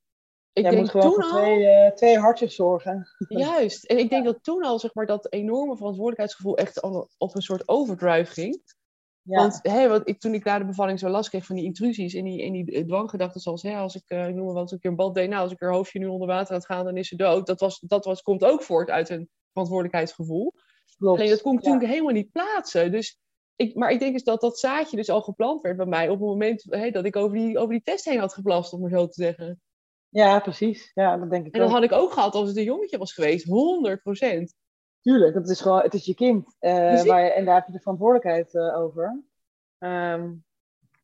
[0.52, 1.42] ik Jij denk moet gewoon toen voor al...
[1.42, 3.06] twee, twee hartjes zorgen.
[3.28, 3.84] Juist.
[3.84, 7.42] En ik denk dat toen al, zeg maar, dat enorme verantwoordelijkheidsgevoel echt al op een
[7.42, 8.62] soort overdrive ging.
[9.24, 9.36] Ja.
[9.38, 12.14] Want hè, wat ik, toen ik na de bevalling zo last kreeg van die intrusies
[12.14, 14.72] en die, en die eh, dwanggedachten zoals, hè, als ik, eh, ik noem maar wat,
[14.72, 16.84] een keer een bad deed, nou, als ik haar hoofdje nu onder water laat gaan,
[16.84, 17.46] dan is ze dood.
[17.46, 20.52] Dat, was, dat was, komt ook voort uit een verantwoordelijkheidsgevoel.
[20.98, 21.18] Klopt.
[21.18, 21.70] Alleen dat kon ik Ja.
[21.78, 22.90] toen helemaal niet plaatsen.
[22.92, 23.18] Dus
[23.56, 26.18] ik, maar ik denk dus dat dat zaadje dus al geplant werd bij mij op
[26.18, 29.06] het moment dat ik over die, over die test heen had geplast, om maar zo
[29.06, 29.60] te zeggen.
[30.08, 30.90] Ja, precies.
[30.94, 31.74] Ja, dat denk ik En dat ook.
[31.74, 34.54] had ik ook gehad als het een jongetje was geweest, 100 procent.
[35.04, 36.56] Tuurlijk, het is gewoon, het is je kind.
[36.58, 39.22] eh, waar je, en daar heb je de verantwoordelijkheid eh, over.
[39.78, 40.30] Ehm,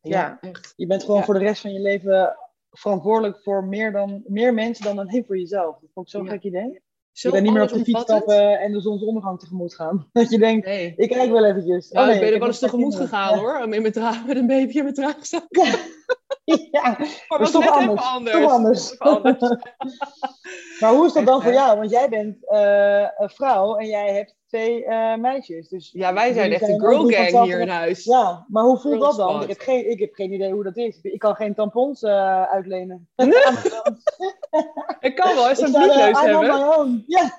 [0.01, 0.39] Ja.
[0.41, 0.73] echt.
[0.77, 1.25] je bent gewoon Ja.
[1.25, 2.37] voor de rest van je leven
[2.71, 5.79] verantwoordelijk voor meer, dan, meer mensen dan alleen voor jezelf.
[5.81, 6.31] Dat vond ik zo'n Ja.
[6.31, 6.83] gek idee.
[7.13, 10.09] Zo je bent niet meer op de fiets stappen en de zonsondergang tegemoet gaan.
[10.13, 10.95] Dat je denkt, Nee.
[10.97, 11.91] ik kijk wel eventjes.
[11.91, 13.81] Oh, nee, ik ben er wel eens tegemoet gegaan hoor, met,
[14.27, 15.47] met een baby in mijn draagzak.
[16.71, 18.03] Ja, Maar dat was is toch anders.
[18.33, 18.97] Toch anders.
[20.81, 21.79] Maar hoe is dat dan voor jou?
[21.79, 25.69] Want jij bent eh, een vrouw en jij hebt twee eh, meisjes.
[25.69, 28.05] Dus Ja, wij zijn echt een girl gang hier in huis.
[28.05, 29.43] Ja, maar hoe voelt Girl dat dan?
[29.43, 30.99] Ik heb, geen, ik heb geen idee hoe dat is.
[31.03, 33.09] Ik kan geen tampons eh, uitlenen.
[35.01, 37.05] Ik kan wel Ik een bloedneus hebben.
[37.07, 37.37] Ja.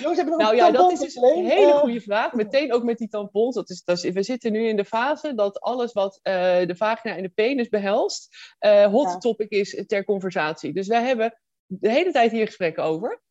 [0.00, 2.32] Jongens, hebben nog Nou een ja, dat is dus een hele Eh, goede vraag.
[2.32, 3.54] Meteen ook met die tampons.
[3.54, 6.32] Dat is, dat is, we zitten nu in de fase dat alles wat eh,
[6.66, 9.18] de vagina en de penis behelst, eh, hot Ja.
[9.18, 10.72] topic is ter conversatie.
[10.72, 13.22] Dus wij hebben de hele tijd hier gesprekken over.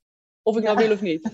[0.44, 0.74] Of ik Ja.
[0.74, 1.30] nou wil of niet.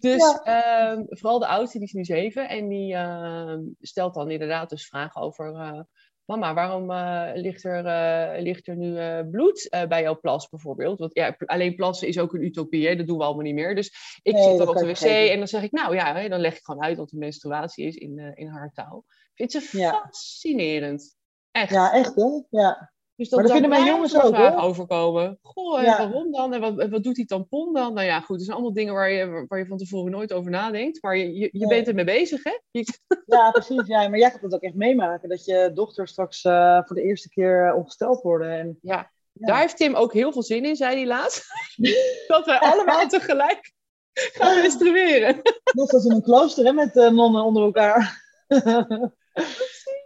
[0.00, 0.42] Dus Ja.
[0.42, 2.48] ehm, vooral de oudste, die is nu zeven.
[2.48, 5.54] En die ehm, stelt dan inderdaad dus vragen over...
[5.54, 5.80] eh,
[6.24, 10.98] Mama, waarom eh, ligt, er, eh, ligt er nu bloed bij jouw plas bijvoorbeeld?
[10.98, 12.96] Want ja, alleen plassen is ook een utopie, hè?
[12.96, 13.74] dat doen we allemaal niet meer.
[13.74, 16.28] Dus ik Nee, zit dan op de wc en dan zeg ik, nou ja, hè,
[16.28, 19.04] dan leg ik gewoon uit wat de menstruatie is in, in haar taal.
[19.34, 19.90] Ik vind ze Ja.
[19.92, 21.16] fascinerend.
[21.50, 21.72] Echt.
[21.72, 22.42] Ja, echt hè?
[22.50, 22.92] Ja.
[23.20, 24.60] Dus maar dat daar vinden mijn jongens ook, hoor.
[24.62, 25.38] overkomen.
[25.42, 25.96] Goh, en Ja.
[25.98, 26.54] waarom dan?
[26.54, 27.94] En wat, wat doet die tampon dan?
[27.94, 30.50] Nou ja, goed, het zijn allemaal dingen waar je, waar je van tevoren nooit over
[30.50, 31.02] nadenkt.
[31.02, 31.68] Maar je, je, je Nee.
[31.68, 32.58] bent ermee bezig, hè?
[32.70, 33.86] Je- ja, precies.
[33.86, 34.08] Ja.
[34.08, 35.28] Maar jij gaat dat ook echt meemaken.
[35.28, 38.50] Dat je dochter straks eh, voor de eerste keer eh, ongesteld worden.
[38.58, 39.46] En, Ja, Ja.
[39.46, 41.44] daar heeft Tim ook heel veel zin in, zei hij laatst.
[42.28, 43.72] dat wij allemaal tegelijk
[44.14, 45.40] gaan menstrueren.
[45.72, 48.22] net zoals in een klooster hè, met eh, nonnen onder elkaar.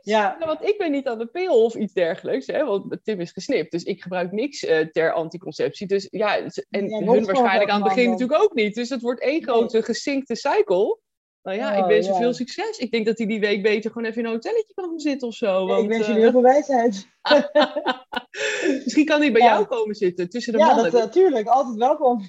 [0.04, 0.36] ja.
[0.38, 3.30] Nou, want ik ben niet aan de pil of iets dergelijks, hè, want Tim is
[3.32, 3.70] gesnipt.
[3.70, 5.86] Dus ik gebruik niks eh, ter anticonceptie.
[5.86, 6.36] Dus ja,
[6.70, 8.74] en hun waarschijnlijk aan het begin natuurlijk ook niet.
[8.74, 10.98] Dus het wordt één grote gesinkte cycle.
[11.42, 12.16] Nou ja, ik Oh, wens ja.
[12.16, 12.78] veel succes.
[12.78, 15.28] Ik denk dat hij die week beter gewoon even in een hotelletje kan gaan zitten
[15.28, 15.66] of zo.
[15.66, 17.06] Want, ik wens eh, jullie heel veel wijsheid.
[18.84, 19.52] misschien kan hij bij Ja.
[19.52, 20.90] jou komen zitten, tussen de Ja, mannen.
[20.92, 21.46] dat, natuurlijk.
[21.46, 22.28] altijd welkom.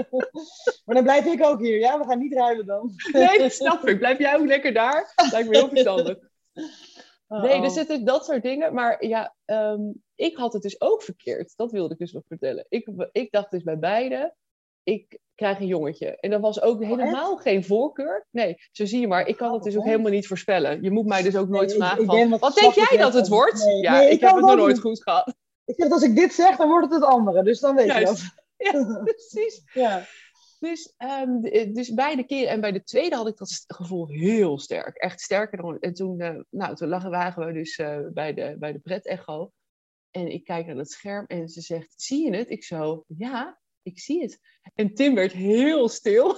[0.84, 1.78] maar dan blijf ik ook hier.
[1.78, 2.90] Ja, we gaan niet ruilen dan.
[3.12, 3.98] Nee, dat snap ik.
[3.98, 5.12] Blijf jij ook lekker daar?
[5.30, 6.18] Lijkt me heel verstandig.
[7.28, 7.78] Nee, Oh, dus oh.
[7.78, 8.74] het is dat soort dingen.
[8.74, 9.80] Maar ja, ehm,
[10.14, 11.52] ik had het dus ook verkeerd.
[11.56, 12.66] Dat wilde ik dus nog vertellen.
[12.68, 14.34] Ik, ik dacht dus bij beide,
[14.82, 16.16] ik krijg een jongetje.
[16.20, 18.26] En dat was ook helemaal geen voorkeur.
[18.30, 19.26] Nee, zo zie je maar.
[19.26, 20.82] Ik kan Oh, het dus ook helemaal niet voorspellen.
[20.82, 23.14] Je moet mij dus ook nooit Nee, vragen ik van, wat wat denk jij dat
[23.14, 23.64] het wordt?
[23.64, 25.34] nee, ja, nee, ik, heb het nog nooit goed gehad.
[25.64, 27.42] Ik zeg, als ik dit zeg, dan wordt het het andere.
[27.42, 28.22] Dus dan weet je dat.
[28.56, 29.62] Ja, precies.
[29.72, 30.04] Ja.
[30.66, 32.48] Dus, ehm, d- dus beide keren.
[32.48, 34.96] En bij de tweede had ik dat gevoel heel sterk.
[34.96, 35.78] Echt sterker dan.
[35.78, 39.52] En toen, eh, nou, toen lagen, waren we dus eh, bij de, bij de pret-echo.
[40.10, 42.50] En ik kijk naar het scherm en ze zegt: Zie je het?
[42.50, 44.40] Ik zo: Ja, ik zie het.
[44.74, 46.34] En Tim werd heel stil.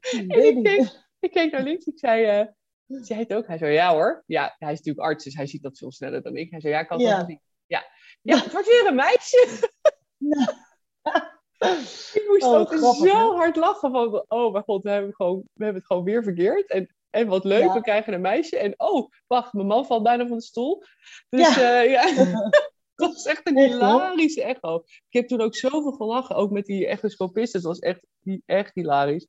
[0.00, 1.86] En ik keek, ik keek naar links.
[1.86, 2.46] Ik zei: eh,
[2.86, 3.46] Zie jij het ook?
[3.46, 4.22] Hij zo: Ja hoor.
[4.26, 6.50] Ja, hij is natuurlijk arts, dus hij ziet dat veel sneller dan ik.
[6.50, 7.16] Hij zei: Ja, ik kan het Ja.
[7.16, 7.40] wel zien.
[7.66, 7.84] Ja.
[8.22, 9.68] ja, het wordt weer een meisje.
[12.12, 13.36] Ik moest Oh, ook grappig, zo hè?
[13.36, 16.70] hard lachen van, oh mijn god, we hebben, gewoon, we hebben het gewoon weer verkeerd.
[16.70, 17.72] En, en wat leuk, Ja.
[17.72, 18.56] we krijgen een meisje.
[18.58, 20.82] En oh, wacht, mijn man valt bijna van de stoel.
[21.28, 21.80] Dus Ja.
[21.80, 22.12] ja, ja.
[22.94, 24.74] dat was echt een hilarische echo.
[24.84, 27.52] Ik heb toen ook zoveel gelachen, ook met die echoscopist.
[27.52, 28.06] Het was echt,
[28.46, 29.26] echt hilarisch.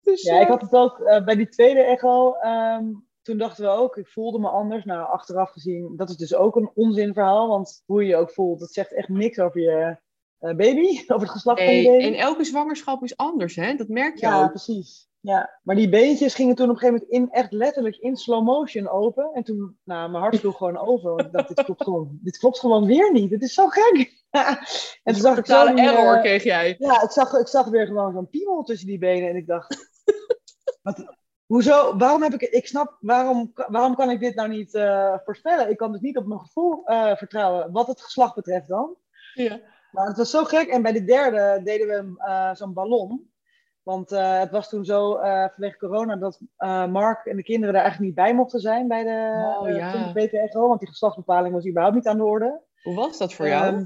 [0.00, 2.34] Dus, Ja, ik had het ook eh, bij die tweede echo.
[2.34, 2.84] ehm,
[3.22, 4.84] toen dachten we ook, ik voelde me anders.
[4.84, 7.48] Nou, achteraf gezien, dat is dus ook een onzinverhaal.
[7.48, 9.96] Want hoe je je ook voelt, dat zegt echt niks over je eh,
[10.40, 11.00] baby.
[11.12, 12.04] Over het geslacht van baby.
[12.04, 13.74] en elke zwangerschap is anders, hè?
[13.74, 14.50] Dat merk je Ja, ook.
[14.50, 15.08] precies.
[15.22, 18.44] Ja, maar die beentjes gingen toen op een gegeven moment in, echt letterlijk in slow
[18.44, 19.30] motion open.
[19.32, 21.10] En toen, nou, mijn hart sloeg gewoon over.
[21.10, 23.30] Want ik dacht, dit klopt gewoon, dit klopt gewoon weer niet.
[23.30, 24.18] Dit is zo gek.
[25.04, 26.74] en toen zag ik zo die, error eh, kreeg jij.
[26.78, 29.28] ja, ik zag, ik zag weer gewoon zo'n piemel tussen die benen.
[29.28, 29.90] En ik dacht,
[30.82, 35.14] wat, hoezo, waarom heb ik, ik snap, waarom, waarom kan ik dit nou niet eh,
[35.24, 35.70] voorspellen?
[35.70, 38.96] Ik kan dus niet op mijn gevoel eh, vertrouwen, wat het geslacht betreft dan.
[39.34, 39.60] Ja.
[39.92, 40.68] Maar het was zo gek.
[40.68, 43.28] En bij de derde deden we eh, zo'n ballon.
[43.82, 46.40] Want eh, het was toen zo eh, vanwege corona dat
[46.90, 49.90] Mark en de kinderen daar eigenlijk niet bij mochten zijn bij de Oh, ja.
[49.90, 50.68] 20 weken echo.
[50.68, 52.60] Want die geslachtsbepaling was überhaupt niet aan de orde.
[52.82, 53.66] Hoe was dat voor jou?
[53.74, 53.84] Ehm,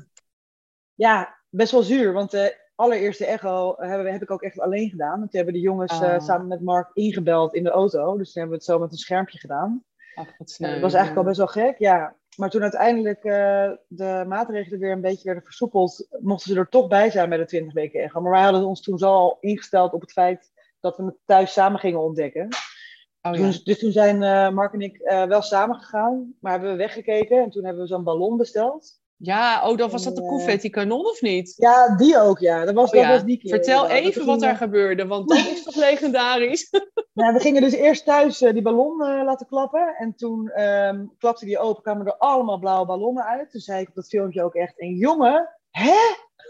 [0.94, 2.12] ja, best wel zuur.
[2.12, 5.18] Want de allereerste echo hebben, we- heb ik ook echt alleen gedaan.
[5.18, 6.20] Want toen hebben de jongens Ah.
[6.20, 8.16] samen met Mark ingebeld in de auto.
[8.16, 9.84] Dus toen hebben we het zo met een schermpje gedaan.
[10.14, 10.70] Ach, wat sneu.
[10.72, 12.14] dat was eigenlijk al best wel gek, ja.
[12.37, 16.88] Maar toen uiteindelijk eh, de maatregelen weer een beetje werden versoepeld, mochten ze er toch
[16.88, 18.20] bij zijn bij de 20 weken echo.
[18.20, 21.53] Maar wij hadden ons toen zo al ingesteld op het feit dat we het thuis
[21.53, 22.49] samen gingen ontdekken.
[23.23, 23.59] Oh, Toen- ja.
[23.64, 27.42] dus toen zijn eh, Mark en ik eh, wel samen gegaan, maar hebben we weggekeken
[27.42, 29.03] en toen hebben we zo'n ballon besteld.
[29.16, 31.55] Ja, oh, dan was dat de Eh, confetti kanon of niet?
[31.57, 32.64] Ja, die ook, ja.
[32.64, 33.50] Dat was, Oh, dat was die keer.
[33.50, 36.70] Vertel even wat daar gebeurde, want dat is toch legendarisch?
[37.14, 39.94] Nou, we gingen dus eerst thuis eh, die ballon eh, laten klappen.
[39.98, 43.50] En toen ehm, klapte die open, kwamen er allemaal blauwe ballonnen uit.
[43.50, 45.94] Toen zei ik op dat filmpje ook echt, een jongen, hè?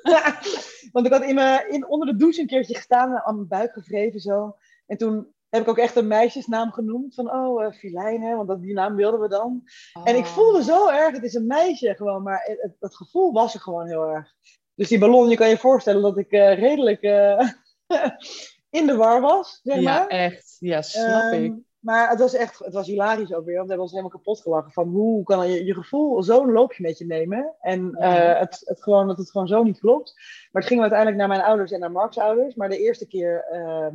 [0.93, 3.49] Want ik had in mijn, in, onder de douche een keertje gestaan, en aan mijn
[3.49, 4.57] buik gevreven zo.
[4.87, 7.15] En toen heb ik ook echt een meisjesnaam genoemd.
[7.15, 9.63] Van, oh, eh Filijne, want dat, die naam wilden we dan.
[10.05, 10.31] En ik Oh.
[10.31, 13.87] voelde zo erg, het is een meisje gewoon, maar het, het, gevoel was er gewoon
[13.87, 14.33] heel erg.
[14.75, 17.49] Dus die ballon, je kan je voorstellen dat ik eh, redelijk eh,
[18.79, 19.83] in de war was, zeg maar.
[20.03, 20.57] Ja, echt.
[20.59, 21.55] Ja, snap Ehm, ik.
[21.79, 24.41] Maar het was echt, het was hilarisch ook weer, want we hebben ons helemaal kapot
[24.41, 28.83] gelachen van hoe kan je je gevoel zo'n loopje met je nemen en het, het
[28.83, 30.13] gewoon, dat het gewoon zo niet klopt.
[30.53, 33.45] Maar het ging uiteindelijk naar mijn ouders en naar Mark's ouders, maar de eerste keer
[33.51, 33.95] ehm,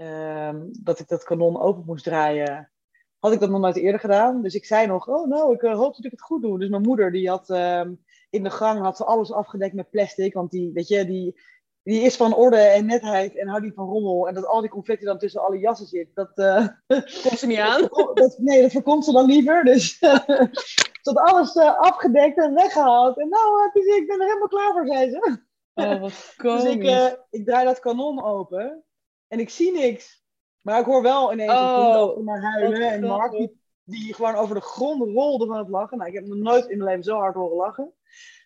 [0.00, 2.70] ehm, dat ik dat kanon open moest draaien,
[3.18, 4.42] had ik dat nog nooit eerder gedaan.
[4.42, 6.58] Dus ik zei nog, oh nou, ik eh, hoop dat ik het goed doe.
[6.58, 7.92] Dus mijn moeder, die had ehm,
[8.30, 11.40] in de gang had ze alles afgedekt met plastic, want die, weet je, die,
[11.82, 14.28] die is van orde en netheid en houdt niet van rommel.
[14.28, 16.30] En dat al die confetti dan tussen alle jassen zit, dat...
[16.38, 17.88] eh, Komt ze niet aan?
[18.14, 19.64] dat, nee, dat voorkomt ze dan liever.
[19.64, 19.98] Dus
[21.02, 23.18] ze had alles eh, afgedekt en weggehaald.
[23.18, 25.38] En nou, het is, ik ben er helemaal klaar voor, zei ze.
[25.74, 26.64] Oh, wat Dus komisch.
[26.64, 28.84] ik, eh, ik draai dat kanon open
[29.30, 30.18] en ik zie niks.
[30.60, 32.90] Maar ik hoor wel ineens Oh, een huilen.
[32.90, 35.98] En Mark die, die gewoon over de grond rolde van het lachen.
[35.98, 37.92] Nou, ik heb nog nooit in mijn leven zo hard horen lachen.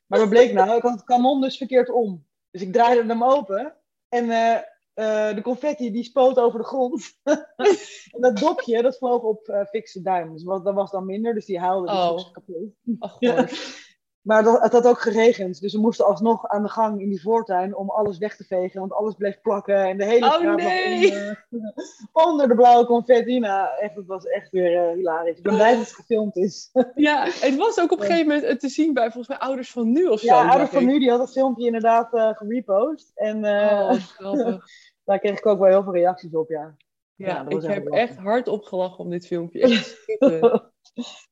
[0.07, 0.77] Maar wat bleek nou?
[0.77, 2.27] Ik had het kanon dus verkeerd om.
[2.51, 3.77] Dus ik draaide hem open.
[4.09, 4.55] En eh,
[4.95, 7.19] eh, de confetti die spoot over de grond.
[8.15, 10.33] en dat dopje, dat vloog op eh fikse duim.
[10.33, 11.87] Dus wat- dat was dan minder, dus die huilde.
[11.87, 12.33] Dus Oh.
[12.33, 12.63] kapot.
[12.99, 13.47] Ach, Ja.
[14.25, 17.23] Maar dat, het had ook geregend, dus we moesten alsnog aan de gang in die
[17.23, 20.45] voortuin om alles weg te vegen, want alles bleef plakken en de hele Oh, straat
[20.45, 21.11] lag nee!
[21.11, 21.45] onder,
[22.29, 23.39] onder de blauwe confetti.
[23.39, 25.37] Nou, echt, het was echt weer eh, hilarisch.
[25.37, 26.71] Ik ben blij dat het gefilmd is.
[26.95, 29.93] Ja, het was ook op een gegeven moment te zien bij volgens mij ouders van
[29.93, 30.27] nu of zo.
[30.27, 30.87] ja, ouders van ik.
[30.89, 34.57] nu die had het filmpje inderdaad eh gerepost en eh, Oh,
[35.05, 36.75] daar kreeg ik ook wel heel veel reacties op, ja.
[37.17, 37.91] Ja, ik heb lachen.
[37.91, 39.61] echt hard opgelachen om dit filmpje.
[39.69, 40.03] Echt.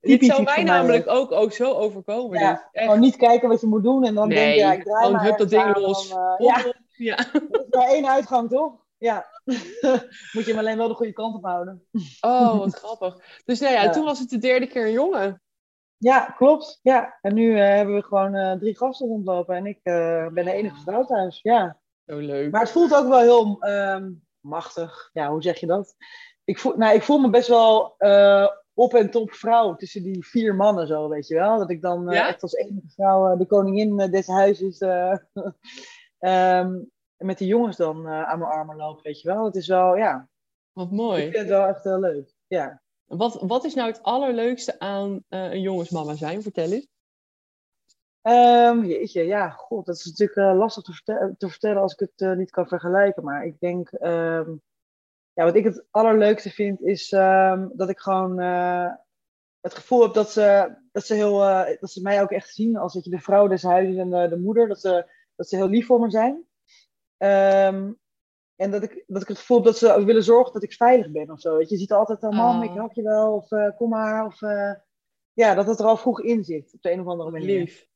[0.00, 2.38] Dit zou mij namelijk ook, ook zo overkomen.
[2.38, 2.68] Ja.
[2.72, 2.84] Echt.
[2.84, 5.04] Gewoon niet kijken wat je moet doen en dan Nee, denk je, ja, ik draai
[5.04, 6.08] gewoon maar dat ding los.
[6.08, 6.72] dan, eh, ja,
[7.08, 7.18] Ja.
[7.18, 8.84] is maar één uitgang, toch?
[8.98, 9.26] Ja.
[10.32, 11.86] Moet je hem alleen wel de goede kant op houden.
[12.20, 13.40] Oh, wat grappig.
[13.44, 15.42] Dus nou ja, toen was het de derde keer een jongen.
[15.96, 16.78] Ja, klopt.
[16.82, 17.18] Ja.
[17.20, 19.80] En nu eh, hebben we gewoon eh, drie gasten rondlopen en ik
[20.34, 21.40] ben de enige vrouw thuis.
[21.42, 21.80] Ja.
[22.06, 22.50] Zo leuk.
[22.50, 24.10] Maar het voelt ook wel heel ehm,
[24.42, 25.10] machtig.
[25.12, 25.94] Ja, hoe zeg je dat?
[26.44, 30.26] Ik voel, nou, ik voel me best wel eh, op en top vrouw tussen die
[30.26, 31.58] vier mannen zo, weet je wel.
[31.58, 32.28] Dat ik dan eh, Ja?
[32.28, 34.78] echt als enige vrouw eh, de koningin des huizes
[36.18, 36.78] ehm,
[37.16, 39.44] met die jongens dan aan mijn armen loop, weet je wel.
[39.44, 40.28] Het is wel, ja,
[40.72, 41.22] Wat ik mooi.
[41.22, 42.34] vind het wel echt heel leuk.
[42.46, 42.82] Ja.
[43.04, 46.42] Wat, wat is nou het allerleukste aan een jongensmama zijn?
[46.42, 46.88] Vertel eens.
[48.22, 51.98] Ehm, jeetje, ja, god, dat is natuurlijk eh, lastig te, verte- te vertellen als ik
[51.98, 53.24] het eh, niet kan vergelijken.
[53.24, 54.50] Maar ik denk, ehm,
[55.32, 58.92] ja, wat ik het allerleukste vind, is ehm, dat ik gewoon eh,
[59.60, 61.38] het gevoel heb dat ze, dat, ze heel,
[61.80, 64.28] dat ze mij ook echt zien als weet je, de vrouw des huizes en de,
[64.28, 64.68] de moeder.
[64.68, 65.06] Dat ze,
[65.36, 66.46] dat ze heel lief voor me zijn.
[67.16, 67.92] Ehm,
[68.56, 71.10] en dat ik, dat ik het gevoel heb dat ze willen zorgen dat ik veilig
[71.10, 71.56] ben of zo.
[71.56, 72.64] Weet je, je ziet altijd, oh, mam, Oh.
[72.64, 74.26] ik help je wel, of kom maar.
[74.26, 74.40] Of,
[75.32, 77.58] ja, dat het er al vroeg in zit, op de een of andere manier.
[77.58, 77.90] Lief.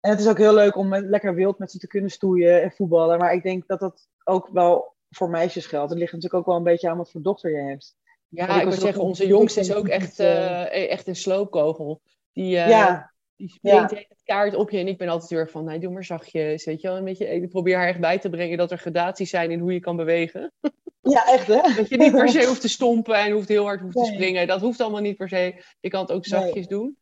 [0.00, 2.62] En het is ook heel leuk om met, lekker wild met ze te kunnen stoeien
[2.62, 3.18] en voetballen.
[3.18, 5.90] Maar ik denk dat dat ook wel voor meisjes geldt.
[5.90, 7.96] Het ligt natuurlijk ook wel een beetje aan wat voor dochter je hebt.
[8.28, 12.00] Ja, ik ik wil zeggen, onze jongste is ook echt, eh, eh, echt een sloopkogel.
[12.32, 13.86] Die, eh, ja, die springt ja.
[13.86, 14.78] tegen het kaart op je.
[14.78, 16.64] En ik ben altijd heel erg van, nee, doe maar zachtjes.
[16.64, 19.30] Weet je wel, een beetje, ik probeer haar echt bij te brengen dat er gradaties
[19.30, 20.52] zijn in hoe je kan bewegen.
[21.00, 21.74] ja, echt hè?
[21.76, 24.46] Dat je niet per se hoeft te stompen en hoeft heel hard hoeft te springen.
[24.46, 25.62] Dat hoeft allemaal niet per se.
[25.80, 26.40] Je kan het ook Nee.
[26.40, 26.96] zachtjes doen.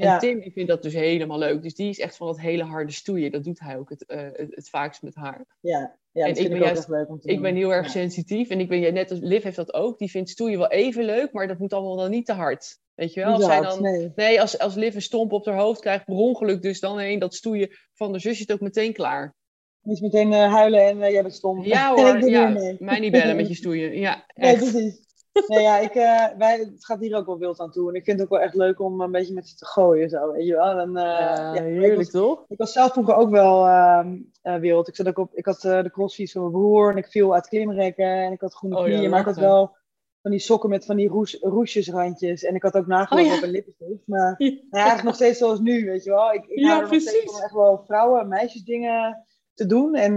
[0.00, 0.18] En Ja.
[0.18, 1.62] Tim die vindt dat dus helemaal leuk.
[1.62, 3.30] Dus die is echt van dat hele harde stoeien.
[3.32, 5.46] Dat doet hij ook het, eh, het, het vaakst met haar.
[5.60, 7.56] Ja, ja En ik vind ben ik ook juist- echt leuk om te Ik ben
[7.56, 7.90] heel erg Ja.
[7.92, 8.48] sensitief.
[8.50, 9.98] En ik ben jij net als Liv heeft dat ook.
[9.98, 12.78] Die vindt stoeien wel even leuk, maar dat moet allemaal dan niet te hard.
[12.94, 13.32] Weet je wel?
[13.34, 14.12] Als zij dan, nee.
[14.14, 17.18] nee, als, als Liv een stomp op haar hoofd krijgt, per ongeluk dus dan heen
[17.18, 19.34] dat stoeien van de zusje is het ook meteen klaar.
[19.82, 21.64] Dus meteen eh, huilen en eh, jij bent stom.
[21.64, 23.98] Ja ik hoor, ja, mij niet bellen met je stoeien.
[23.98, 24.58] Ja, Nee, echt.
[24.70, 25.08] precies.
[25.46, 27.88] Nee, ja, ik, eh, wij, het gaat hier ook wel wild aan toe.
[27.88, 30.08] En ik vind het ook wel echt leuk om een beetje met ze te gooien.
[30.08, 30.78] Zo, weet je wel.
[30.78, 32.44] En, eh, Ja, ja, ik heerlijk was- toch?
[32.48, 34.88] Ik was zelf vroeger ook wel ehm, eh, wild.
[34.88, 37.48] Ik, zat ook op, ik had de crossfiets van mijn broer en ik viel uit
[37.48, 39.10] klimrekken en ik had groene Oh knieën.
[39.10, 39.76] maar ik had wel
[40.22, 42.44] van die sokken met van die roes, roesjesrandjes.
[42.44, 43.36] En ik had ook nagellak Oh ja.
[43.36, 44.06] op een lippenstift.
[44.06, 44.48] Maar Ja.
[44.48, 46.32] nou eigenlijk nog steeds zoals nu, weet je wel.
[46.32, 49.94] Ik, ik Ja, nog steeds echt wel vrouwen en meisjes dingen te doen.
[49.94, 50.16] En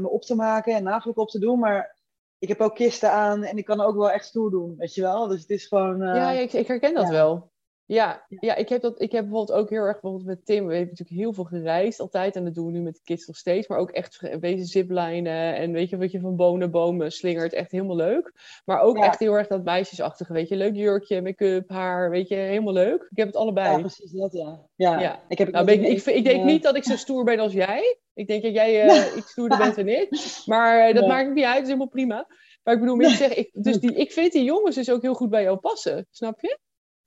[0.00, 1.58] me op te maken en nagellak op te doen.
[1.58, 1.96] Maar
[2.38, 5.02] ik heb ook kisten aan en ik kan ook wel echt stoer doen, weet je
[5.02, 5.26] wel.
[5.26, 6.02] Dus het is gewoon...
[6.02, 7.50] Uh, ja, ik, ik, herken dat wel.
[7.88, 10.66] Ja, ja ik, heb dat, ik heb bijvoorbeeld ook heel erg bijvoorbeeld met Tim.
[10.66, 12.36] We hebben natuurlijk heel veel gereisd altijd.
[12.36, 13.68] En dat doen we nu met de kids nog steeds.
[13.68, 15.56] Maar ook echt wezen ziplinen.
[15.56, 16.36] En weet je, wat je van
[16.70, 17.52] boom slingert.
[17.52, 18.32] Echt helemaal leuk.
[18.64, 20.32] Maar ook echt heel erg dat meisjesachtige.
[20.32, 22.10] Weet je, leuk jurkje, make-up, haar.
[22.10, 23.06] Weet je, helemaal leuk.
[23.10, 23.70] Ik heb het allebei.
[23.70, 24.66] Ja, precies dat, ja.
[24.74, 25.22] Ja, ja.
[25.28, 27.98] Ik, heb nou, ik, ik, ik, denk niet dat ik zo stoer ben als jij.
[28.14, 30.42] Ik denk dat jij uh, iets stoerder bent dan ik.
[30.46, 31.60] Maar uh, dat maakt niet uit.
[31.60, 32.26] Is helemaal prima.
[32.62, 35.14] Maar ik bedoel, te zeggen, ik, dus die, ik vind die jongens dus ook heel
[35.14, 36.06] goed bij jou passen.
[36.10, 36.58] Snap je?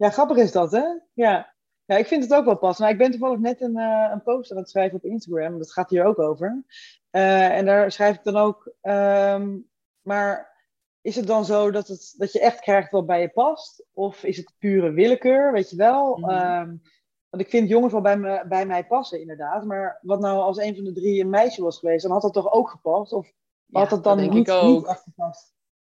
[0.01, 0.83] Ja, grappig is dat, hè?
[1.13, 1.53] Ja.
[1.85, 2.83] Ja, ik vind het ook wel passen.
[2.83, 5.57] Maar ik ben toevallig net een, uh, een post aan het schrijven op Instagram.
[5.57, 6.63] Dat gaat hier ook over.
[7.11, 8.73] Uh, en daar schrijf ik dan ook...
[8.81, 9.69] Um,
[10.01, 10.57] maar
[11.01, 13.85] is het dan zo dat, het, dat je echt krijgt wat bij je past?
[13.93, 16.17] Of is het pure willekeur, weet je wel?
[16.17, 16.29] Mm.
[16.29, 16.81] Um,
[17.29, 19.65] want ik vind jongens wel bij, me, bij mij passen, inderdaad.
[19.65, 22.33] Maar wat nou als een van de drie een meisje was geweest, dan had dat
[22.33, 23.13] toch ook gepast?
[23.13, 23.31] Of
[23.71, 25.07] had dat dan niet, niet echt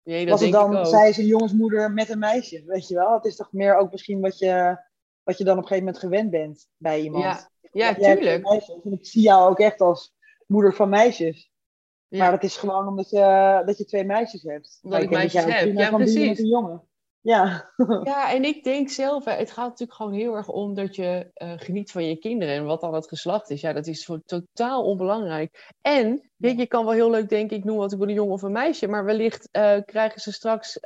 [0.03, 3.15] was het dan, zij is een jongensmoeder met een meisje, weet je wel?
[3.15, 4.79] Het is toch meer ook misschien wat je,
[5.23, 7.25] wat je dan op een gegeven moment gewend bent bij iemand.
[7.25, 8.47] Ja, ja tuurlijk.
[8.85, 10.15] En ik zie jou ook echt als
[10.47, 11.51] moeder van meisjes.
[12.09, 12.19] Ja.
[12.19, 14.79] Maar dat is gewoon omdat je, dat je twee meisjes hebt.
[14.83, 16.29] Dat ik meisjes heb, ja precies.
[16.29, 16.89] Met een jongen.
[17.23, 17.73] Ja.
[18.05, 21.53] ja, en ik denk zelf, het gaat natuurlijk gewoon heel erg om dat je uh,
[21.57, 22.55] geniet van je kinderen.
[22.55, 25.73] En wat dan het geslacht is, ja, dat is voor totaal onbelangrijk.
[25.81, 28.33] En, je, je kan wel heel leuk denken, ik noem wat, ik wil een jongen
[28.33, 28.89] of een meisje.
[28.89, 30.83] Maar wellicht uh, krijgen ze straks uh,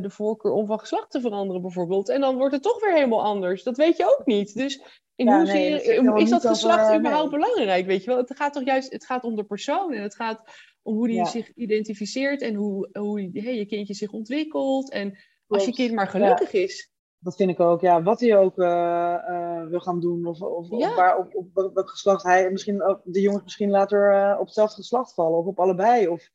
[0.00, 2.08] de voorkeur om van geslacht te veranderen, bijvoorbeeld.
[2.08, 3.62] En dan wordt het toch weer helemaal anders.
[3.62, 4.54] Dat weet je ook niet.
[4.54, 4.82] Dus
[5.14, 7.40] in ja, hoezeer nee, is dat geslacht over, überhaupt nee.
[7.40, 8.18] belangrijk, weet je wel?
[8.18, 10.42] Het gaat toch juist, het gaat om de persoon en het gaat
[10.82, 11.24] om hoe die ja.
[11.24, 15.18] zich identificeert en hoe, hoe hey, je kindje zich ontwikkelt en
[15.50, 16.60] als je kind maar gelukkig ja.
[16.60, 16.92] is.
[17.22, 18.02] Dat vind ik ook, ja.
[18.02, 20.26] Wat hij ook uh, uh, wil gaan doen.
[20.26, 20.88] Of, of, ja.
[20.88, 22.50] of waar, op, op, welk geslacht hij...
[22.50, 25.38] Misschien ook de jongens misschien later uh, op hetzelfde geslacht vallen.
[25.38, 26.08] Of op allebei.
[26.08, 26.28] Of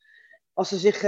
[0.52, 1.04] als ze zich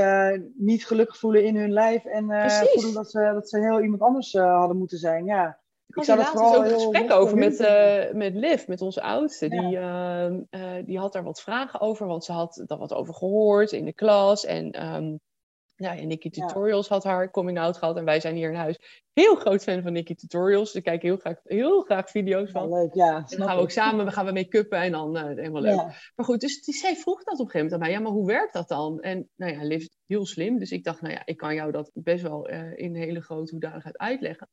[0.57, 2.05] niet gelukkig voelen in hun lijf.
[2.05, 5.25] En voelen dat ze, dat ze heel iemand anders hadden moeten zijn.
[5.25, 5.61] Ja.
[5.87, 7.59] Ik, ik zou dat vooral ook een gesprek over met,
[8.15, 9.49] met Liv, met onze oudste.
[9.49, 10.29] Ja.
[10.29, 13.85] Die, die had daar wat vragen over, want ze had daar wat over gehoord in
[13.85, 14.45] de klas.
[14.45, 15.21] En um,
[15.79, 16.95] ja, en Nikki Tutorials ja.
[16.95, 17.97] had haar coming out gehad.
[17.97, 18.79] En wij zijn hier in huis
[19.13, 20.75] heel groot fan van Nikki Tutorials.
[20.75, 22.69] Ik kijk heel graag, heel graag video's van.
[22.69, 23.17] Ja, leuk, ja.
[23.17, 25.75] En dan gaan we ook samen, we gaan we make-uppen en dan uh, helemaal leuk.
[25.75, 25.93] Ja.
[26.17, 27.91] Maar goed, dus die, zij vroeg dat op een gegeven moment aan mij.
[27.91, 29.01] Ja, maar hoe werkt dat dan?
[29.01, 30.59] En nou ja, Liv heel slim.
[30.59, 33.51] Dus ik dacht, nou ja, ik kan jou dat best wel uh, in hele grote
[33.51, 34.49] hoedanigheid uitleggen.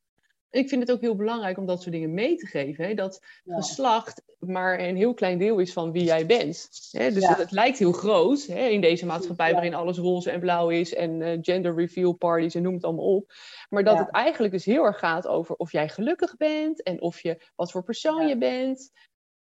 [0.56, 2.86] Ik vind het ook heel belangrijk om dat soort dingen mee te geven.
[2.86, 2.94] Hè?
[2.94, 3.56] Dat ja.
[3.56, 6.70] geslacht maar een heel klein deel is van wie jij bent.
[6.92, 7.12] Hè?
[7.12, 7.36] Dus ja.
[7.36, 8.68] het, lijkt heel groot hè?
[8.68, 12.62] in deze maatschappij waarin alles roze en blauw is en uh, gender reveal parties en
[12.62, 13.34] noem het allemaal op.
[13.70, 17.22] Maar dat het eigenlijk dus heel erg gaat over of jij gelukkig bent en of
[17.22, 18.92] je wat voor persoon je bent.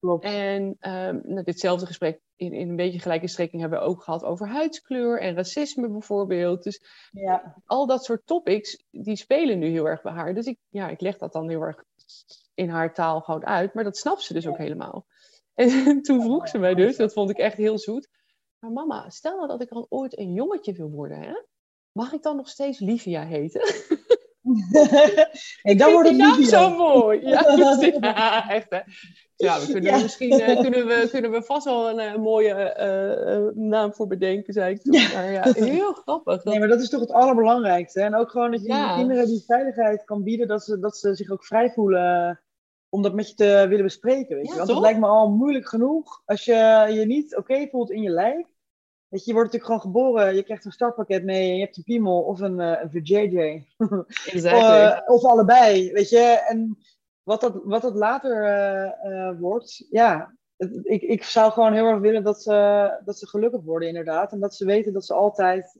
[0.01, 0.25] Klopt.
[0.25, 4.49] En um, ditzelfde gesprek in, in een beetje gelijke strekking hebben we ook gehad over
[4.49, 6.63] huidskleur en racisme bijvoorbeeld.
[6.63, 7.63] Dus ja.
[7.67, 10.35] al dat soort topics, die spelen nu heel erg bij haar.
[10.35, 11.85] Dus ik, ja, ik leg dat dan heel erg
[12.55, 13.75] in haar taal gewoon uit.
[13.75, 14.51] Maar dat snapt ze dus ja.
[14.51, 15.07] ook helemaal.
[15.55, 18.09] En toen vroeg ze mij dus, dat vond ik echt heel zoet.
[18.59, 21.43] Maar mama, stel nou dat ik dan ooit een jongetje wil worden, hè?
[21.93, 23.61] Mag ik dan nog steeds Livia heten?
[25.63, 27.21] hey, dan wordt het niet zo mooi.
[27.21, 27.57] Ja,
[28.01, 28.81] ja, echt hè.
[29.41, 30.03] Ja, we kunnen ja.
[30.03, 32.77] misschien uh, kunnen we, kunnen we vast wel een, een mooie
[33.55, 34.93] uh, naam voor bedenken, zei ik toen.
[34.93, 35.13] Ja.
[35.13, 36.35] Maar ja, heel grappig.
[36.35, 36.45] Dat...
[36.45, 38.01] Nee, maar dat is toch het allerbelangrijkste.
[38.01, 38.97] En ook gewoon dat je ja.
[38.97, 42.41] kinderen die veiligheid kan bieden, dat ze, dat ze zich ook vrij voelen
[42.89, 44.37] om dat met je te willen bespreken.
[44.37, 44.57] Weet je?
[44.57, 48.03] Want het lijkt me al moeilijk genoeg als je je niet oké okay voelt in
[48.03, 48.47] je lijf.
[49.09, 51.77] Weet je, je wordt natuurlijk gewoon geboren, je krijgt een startpakket mee en je hebt
[51.77, 53.67] een piemel of een, een VJJ.
[54.33, 54.61] Exactly.
[54.61, 56.45] uh, of allebei, weet je.
[56.49, 56.79] En
[57.31, 58.45] wat dat, wat dat later
[59.05, 60.35] uh, wordt, ja,
[60.83, 64.33] ik, ik zou gewoon heel erg willen dat ze, dat ze gelukkig worden inderdaad.
[64.33, 65.79] En dat ze weten dat ze altijd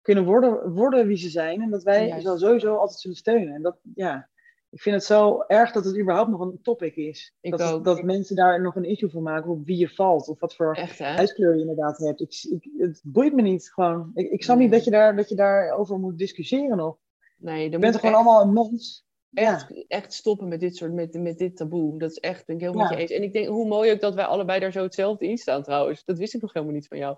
[0.00, 1.62] kunnen worden, worden wie ze zijn.
[1.62, 2.20] En dat wij ja.
[2.20, 3.54] ze sowieso altijd zullen steunen.
[3.54, 4.28] En dat, ja,
[4.70, 7.34] ik vind het zo erg dat het überhaupt nog een topic is.
[7.40, 7.84] Ik dat, ook.
[7.84, 8.04] dat ik...
[8.04, 10.28] mensen daar nog een issue van maken op wie je valt.
[10.28, 12.20] Of wat voor Echt, huidskleur je inderdaad hebt.
[12.20, 14.10] Ik, ik, het boeit me niet gewoon.
[14.14, 14.66] Ik, ik snap nee.
[14.66, 16.96] niet dat je, daar, dat je daarover moet discussiëren nog.
[17.36, 19.04] Nee, je bent gewoon echt, allemaal een mens.
[19.32, 19.84] Echt, ja.
[19.88, 21.98] echt stoppen met dit soort, met, met dit taboe.
[21.98, 22.88] Dat is echt, ben ik helemaal ja.
[22.88, 23.12] met je eens.
[23.12, 26.04] En ik denk, hoe mooi ook dat wij allebei daar zo hetzelfde in staan trouwens.
[26.04, 27.16] Dat wist ik nog helemaal niet van jou.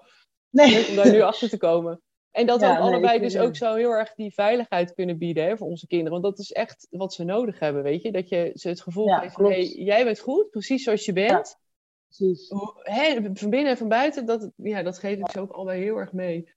[0.50, 0.88] Nee.
[0.88, 2.02] Om daar nu achter te komen.
[2.30, 5.44] En dat we ja, allebei nee, dus ook zo heel erg die veiligheid kunnen bieden
[5.44, 6.12] hè, voor onze kinderen.
[6.12, 8.12] Want dat is echt wat ze nodig hebben, weet je.
[8.12, 11.56] Dat je ze het gevoel geeft van, hey, jij bent goed, precies zoals je bent.
[12.82, 15.96] Hè, van binnen en van buiten, dat, ja, dat geef ik ze ook allebei heel
[15.96, 16.52] erg mee.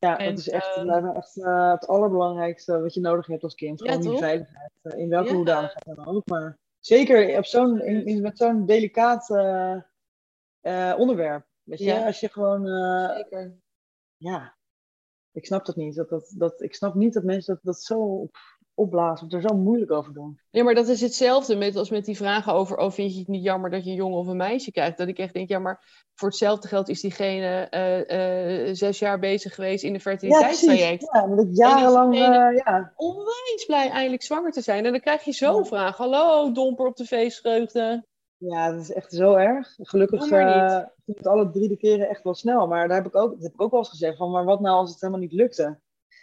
[0.00, 3.54] Ja, en, dat is echt, uh, echt uh, het allerbelangrijkste wat je nodig hebt als
[3.54, 3.82] kind.
[3.82, 4.72] Gewoon die veiligheid.
[4.82, 6.26] Uh, in welke hoedanigheid dan ook.
[6.26, 9.30] Maar zeker op zo'n, in, in, met zo'n delicaat
[10.96, 11.46] onderwerp.
[11.62, 12.66] Weet je, als je gewoon...
[13.14, 13.58] zeker.
[14.16, 14.56] Ja,
[15.32, 15.94] Ik snap dat niet.
[15.94, 18.28] Dat, dat, dat, ik snap niet dat mensen dat, dat zo
[18.78, 20.40] opblazen, of er zo moeilijk over doen.
[20.50, 23.28] Ja, maar dat is hetzelfde met, als met die vragen over, oh, vind je het
[23.28, 24.98] niet jammer dat je een jongen of een meisje krijgt?
[24.98, 29.18] Dat ik echt denk, ja, maar voor hetzelfde geld is diegene uh, uh, zes jaar
[29.18, 31.08] bezig geweest in de fertiliteitstraject.
[31.12, 32.92] Ja, dat jarenlang, uh, ja.
[32.96, 34.84] Onwijs blij eindelijk zwanger te zijn.
[34.84, 35.96] En dan krijg je zo'n vraag.
[35.96, 38.04] Hallo, domper op de feestvreugde.
[38.36, 39.74] Ja, dat is echt zo erg.
[39.78, 42.66] Gelukkig ging het alle drie de keren echt wel snel.
[42.66, 44.60] Maar daar heb ik ook, dat heb ik ook wel eens gezegd van, maar wat
[44.60, 45.78] nou als het helemaal niet lukte?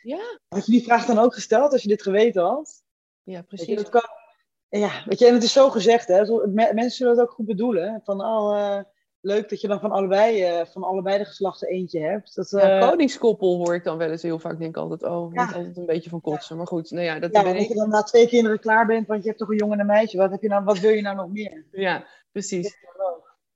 [0.06, 0.40] Ja.
[0.48, 2.84] Had je die vraag dan ook gesteld als je dit geweten had?
[3.24, 3.68] Ja, precies.
[3.68, 4.04] Weet je, kan,
[4.70, 6.26] ja, weet je, en het is zo gezegd, hè.
[6.54, 8.02] Mensen zullen het ook goed bedoelen.
[8.04, 8.80] Van, oh, uh,
[9.20, 12.36] leuk dat je dan van allebei, uh, van allebei de geslachten eentje hebt.
[12.36, 14.60] Dat, ja, koningskoppel hoor ik dan wel eens heel vaak.
[14.60, 15.46] denk altijd, oh, ja.
[15.46, 16.58] altijd een beetje van kotsen.
[16.58, 17.68] Maar goed, nou ja, dat ja, ben ik.
[17.68, 19.94] je dan na twee kinderen klaar bent, want je hebt toch een jongen en een
[19.96, 20.18] meisje.
[20.18, 21.66] Wat, heb je nou, wat wil je nou nog meer?
[21.72, 22.78] Ja, precies.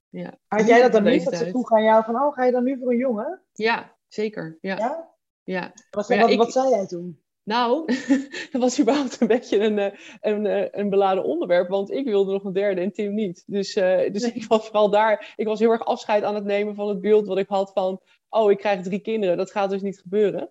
[0.08, 0.38] Ja.
[0.46, 1.24] Had jij dat dan niet?
[1.24, 3.42] Dat ze vroegen aan jou van, oh, ga je dan nu voor een jongen?
[3.52, 4.58] Ja, zeker.
[4.60, 5.09] Ja.
[5.50, 5.72] Ja?
[5.90, 7.20] Wat, ja, wat, ik, wat, zei jij toen?
[7.42, 7.86] Nou,
[8.52, 12.44] dat was überhaupt een beetje een, een, een, een beladen onderwerp, want ik wilde nog
[12.44, 13.42] een derde en Tim niet.
[13.46, 16.74] Dus, uh, dus ik was vooral daar, ik was heel erg afscheid aan het nemen
[16.74, 19.82] van het beeld wat ik had van, oh, ik krijg drie kinderen, dat gaat dus
[19.82, 20.48] niet gebeuren.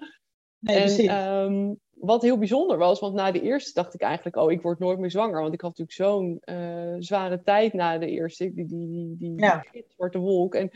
[0.59, 4.51] Nee, en um, wat heel bijzonder was, want na de eerste dacht ik eigenlijk, oh,
[4.51, 5.41] ik word nooit meer zwanger.
[5.41, 9.33] Want ik had natuurlijk zo'n uh, zware tijd na de eerste, die, die, die, die,
[9.35, 9.65] ja.
[9.71, 10.55] die zwarte wolk.
[10.55, 10.71] En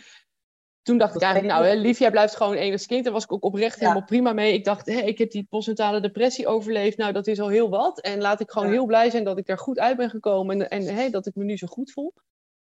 [0.83, 3.03] toen dacht ik eigenlijk, nou, hè, Lief, jij blijft gewoon enigszins kind.
[3.03, 3.87] Daar was ik ook oprecht Ja.
[3.87, 4.53] helemaal prima mee.
[4.53, 6.97] Ik dacht, hé, ik heb die postnatale depressie overleefd.
[6.97, 7.99] Nou, dat is al heel wat.
[8.01, 8.73] En laat ik gewoon Ja.
[8.73, 10.69] heel blij zijn dat ik er goed uit ben gekomen.
[10.69, 12.13] En, en dat ik me nu zo goed voel.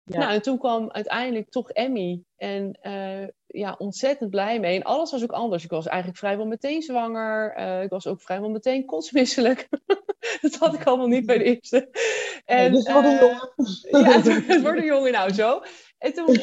[0.09, 0.19] Ja.
[0.19, 2.21] Nou, en toen kwam uiteindelijk toch Emmy.
[2.35, 4.75] En eh, ja, ontzettend blij mee.
[4.75, 5.63] En alles was ook anders.
[5.63, 7.53] Ik was eigenlijk vrijwel meteen zwanger.
[7.53, 9.67] Eh, ik was ook vrijwel meteen kotsmisselijk.
[10.41, 11.87] dat had ik allemaal niet bij de eerste.
[12.45, 13.51] En, dus wat een eh, jongen.
[14.05, 15.61] ja, het wordt een jongen nou zo.
[15.97, 16.39] En toen,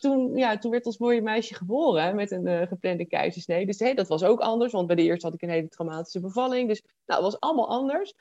[0.00, 3.66] toen, ja, toen werd ons mooie meisje geboren met een geplande keizersnee.
[3.66, 6.20] Dus hey, dat was ook anders, want bij de eerste had ik een hele traumatische
[6.20, 6.68] bevalling.
[6.68, 8.14] Dus nou, het was allemaal anders.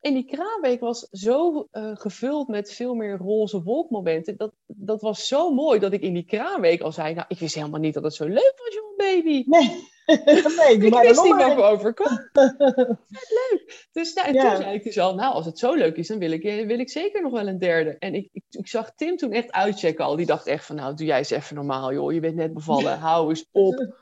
[0.00, 4.36] En die kraamweek was zo eh, gevuld met veel meer roze wolkmomenten.
[4.36, 7.14] Dat, dat was zo mooi dat ik in die kraamweek al zei...
[7.14, 9.44] Nou, ik wist helemaal niet dat het zo leuk was, jonge baby.
[10.08, 12.16] Nee, nee Ik maar wist niet nog wat me overkwam.
[12.32, 13.88] Vet leuk.
[13.92, 14.48] Dus nou, en Ja.
[14.48, 16.66] toen zei ik dus al, nou, als het zo leuk is, dan wil ik, eh,
[16.66, 17.96] wil ik zeker nog wel een derde.
[17.98, 20.16] En ik, ik, ik zag Tim toen echt uitchecken al.
[20.16, 22.12] Die dacht echt van, nou, doe jij eens even normaal, joh.
[22.12, 23.94] Je bent net bevallen, hou eens op.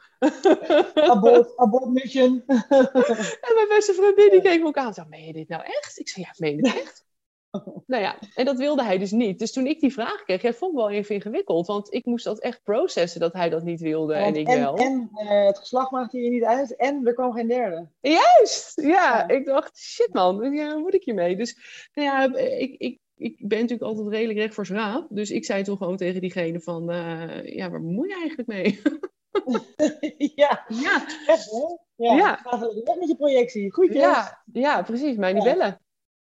[0.94, 2.42] Abort, abort mission.
[2.46, 4.94] En mijn beste vriendin die keek me ook aan.
[4.94, 5.98] Zei, meen je dit nou echt?
[5.98, 7.04] Ik zei, ja, meen het echt.
[7.86, 9.38] nou ja, en dat wilde hij dus niet.
[9.38, 11.66] Dus toen ik die vraag kreeg, ja, vond ik wel even ingewikkeld.
[11.66, 14.76] Want ik moest dat echt processen dat hij dat niet wilde en ik en, wel.
[14.76, 17.88] en eh, het geslacht maakte je niet uit en er kwam geen derde.
[18.00, 18.80] Juist!
[18.80, 19.28] Ja, Ja.
[19.28, 21.36] ik dacht, shit man, ja, wat moet ik hiermee?
[21.36, 21.58] Dus
[21.94, 25.62] nou ja, ik, ik, ik ben natuurlijk altijd redelijk recht voor z'n Dus ik zei
[25.62, 28.80] toen gewoon tegen diegene van, eh, ja, waar bemoei je eigenlijk mee?
[30.34, 31.76] ja, ja, echt hè?
[31.96, 32.14] Ja.
[32.16, 32.36] Ja.
[32.36, 33.72] Ga even weg met je projectie.
[33.72, 34.00] Goedjes.
[34.02, 35.52] ja, ja, precies, mij niet Ja.
[35.52, 35.80] bellen.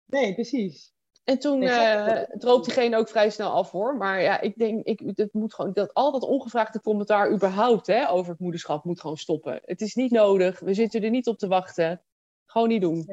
[0.05, 0.93] Nee, precies.
[1.25, 2.40] En toen Nee, eh gek.
[2.40, 3.97] droop diegene ook vrij snel af hoor.
[3.97, 8.11] Maar ja, ik denk, ik, dat moet gewoon, dat, al dat ongevraagde commentaar überhaupt hè,
[8.11, 9.61] over het moederschap moet gewoon stoppen.
[9.64, 12.03] Het is niet nodig, we zitten er niet op te wachten.
[12.47, 13.09] Gewoon niet doen.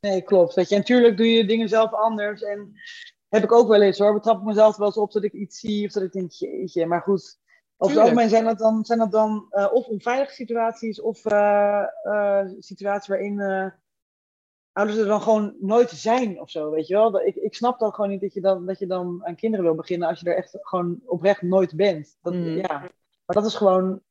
[0.00, 0.54] Nee, klopt.
[0.54, 2.42] Weet je, en natuurlijk doe je dingen zelf anders.
[2.42, 2.72] En
[3.28, 4.12] heb ik ook wel eens hoor.
[4.14, 6.86] Betrap ik mezelf wel eens op dat ik iets zie of dat ik denk, jeetje.
[6.86, 7.38] Maar goed,
[7.76, 11.84] over het algemeen zijn dat dan, zijn dat dan eh, of onveilige situaties of eh,
[12.02, 13.72] eh, situaties waarin
[14.72, 17.20] ouders er dan gewoon nooit zijn of zo, weet je wel.
[17.20, 19.74] Ik, ik snap dan gewoon niet dat je dan, dat je dan aan kinderen wil
[19.74, 22.16] beginnen als je er echt gewoon oprecht nooit bent.
[22.22, 22.56] Dat, Mhm.
[22.56, 22.78] ja.
[23.26, 24.02] Maar dat is gewoon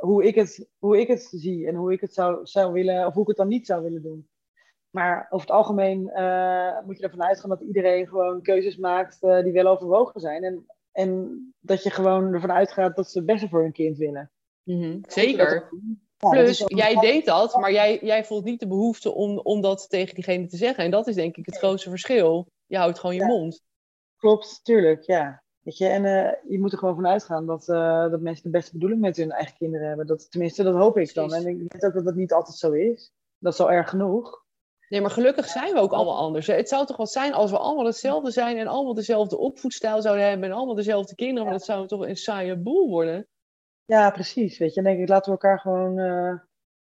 [0.00, 3.12] hoe, ik het, hoe ik het zie en hoe ik het zou, zou willen, of
[3.12, 4.28] hoe ik het dan niet zou willen doen.
[4.90, 6.00] Maar over het algemeen
[6.86, 10.44] moet je ervan uitgaan dat iedereen gewoon keuzes maakt die wel overwogen zijn.
[10.44, 14.30] En, en dat je gewoon ervan uitgaat dat ze het beste voor hun kind willen.
[14.62, 15.68] Mhm, Zeker.
[16.18, 19.88] Ja, Plus, jij deed dat, maar jij, jij voelt niet de behoefte om, om dat
[19.88, 20.84] tegen diegene te zeggen.
[20.84, 22.46] En dat is denk ik het grootste verschil.
[22.66, 23.26] Je houdt gewoon je Ja.
[23.26, 23.62] mond.
[24.16, 25.42] Klopt, tuurlijk, ja.
[25.60, 28.50] Weet je, en eh, je moet er gewoon van uitgaan dat, eh, dat mensen de
[28.50, 30.06] beste bedoeling met hun eigen kinderen hebben.
[30.06, 31.26] Dat, tenminste, dat hoop ik dan.
[31.28, 31.46] Precies.
[31.46, 33.12] En ik weet ook dat dat niet altijd zo is.
[33.38, 34.44] Dat is al erg genoeg.
[34.88, 36.46] Nee, maar gelukkig zijn we ook allemaal anders.
[36.46, 36.54] hè.
[36.54, 40.28] Het zou toch wat zijn als we allemaal hetzelfde zijn en allemaal dezelfde opvoedstijl zouden
[40.28, 41.42] hebben en allemaal dezelfde kinderen.
[41.42, 41.58] Maar Ja.
[41.58, 43.26] dat zou toch een saaie boel worden.
[43.84, 44.58] Ja, precies.
[44.58, 46.34] Weet je, dan denk ik, laten we elkaar gewoon eh,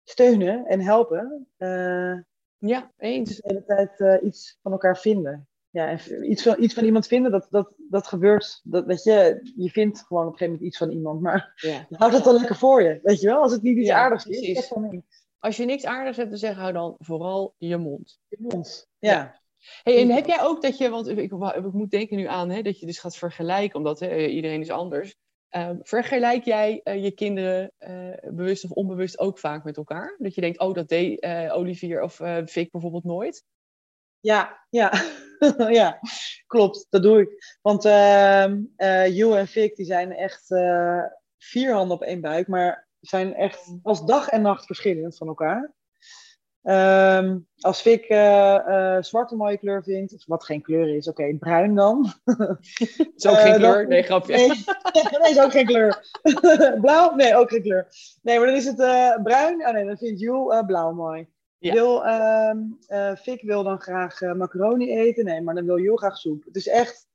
[0.03, 1.47] steunen en helpen.
[1.57, 2.13] Eh,
[2.57, 3.35] Ja, eens.
[3.35, 5.47] de hele tijd eh, iets van elkaar vinden.
[5.69, 8.59] Ja, en iets van, iets van iemand vinden, dat, dat, dat gebeurt.
[8.63, 11.85] Dat, weet je, je vindt gewoon op een gegeven moment iets van iemand, maar Ja.
[11.97, 12.99] houd dat dan lekker voor je.
[13.03, 14.69] Weet je wel, als het niet iets Ja, aardigs is, precies.
[14.69, 15.03] dan.
[15.43, 18.19] Als je niks aardigs hebt te zeggen, hou dan vooral je mond.
[18.27, 18.87] Je mond.
[18.99, 19.41] Ja.
[19.83, 21.31] Hey, en heb jij ook dat je, want ik,
[21.71, 25.15] moet denken nu aan hè, dat je dus gaat vergelijken, omdat hè, iedereen is anders.
[25.49, 27.71] Ehm, vergelijk jij je kinderen
[28.21, 30.15] bewust of onbewust ook vaak met elkaar?
[30.17, 33.43] Dat je denkt, oh, dat deed Olivier of Vic bijvoorbeeld nooit?
[34.19, 34.91] Ja, ja.
[35.81, 35.99] ja,
[36.47, 36.87] klopt.
[36.89, 37.57] Dat doe ik.
[37.61, 41.03] Want uh, uh, en Vic die zijn echt uh,
[41.37, 45.73] vier handen op één buik, maar zijn echt als dag en nacht verschillend van elkaar.
[46.65, 51.35] Um, als Vic uh, zwart een mooie kleur vindt, of wat geen kleur is, oké,
[51.39, 52.13] bruin dan.
[53.15, 53.87] is ook geen kleur?
[53.87, 54.35] nee, grapje.
[54.35, 54.47] Nee,
[55.21, 56.09] nee, is ook geen kleur.
[56.81, 57.15] Blauw?
[57.15, 57.87] Nee, ook geen kleur.
[58.21, 58.75] Nee, maar dan is het
[59.23, 59.67] bruin.
[59.67, 61.27] Oh nee, dan vindt Jules blauw mooi.
[61.57, 61.73] Ja.
[61.73, 65.25] Wil, uh, Fik wil dan graag macaroni eten.
[65.25, 66.43] Nee, maar dan wil heel graag soep.
[66.45, 67.07] Het is echt,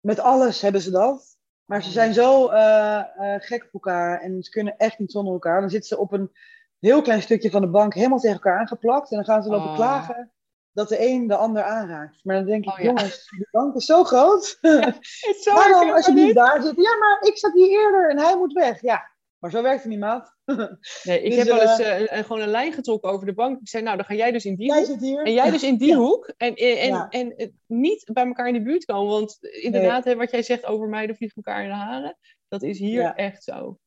[0.00, 1.38] met alles hebben ze dat.
[1.70, 3.02] Maar ze zijn zo uh,
[3.38, 5.60] gek op elkaar en ze kunnen echt niet zonder elkaar.
[5.60, 6.30] Dan zitten ze op een
[6.78, 9.10] heel klein stukje van de bank helemaal tegen elkaar aangeplakt.
[9.10, 9.74] En dan gaan ze lopen oh.
[9.74, 10.32] klagen
[10.72, 12.24] dat de een de ander aanraakt.
[12.24, 14.58] Maar dan denk ik, oh, jongens, de bank is zo groot.
[14.60, 16.76] Ja, Waarom als je niet daar zit?
[16.76, 18.80] Ja, maar ik zat hier eerder en hij moet weg.
[18.80, 19.09] Ja,
[19.40, 20.34] maar zo werkt het niet, maat.
[21.02, 23.60] Nee, ik dus, heb wel eens uh, gewoon een lijn getrokken over de bank.
[23.60, 25.24] Ik zei, nou, dan ga jij dus in die hoek.
[25.24, 26.32] En jij dus in die hoek.
[26.36, 29.10] En, en, en, en, niet bij elkaar in de buurt komen.
[29.10, 32.16] Want inderdaad, hè, wat jij zegt over meiden vliegen elkaar in de haren.
[32.48, 33.78] Dat is hier echt zo.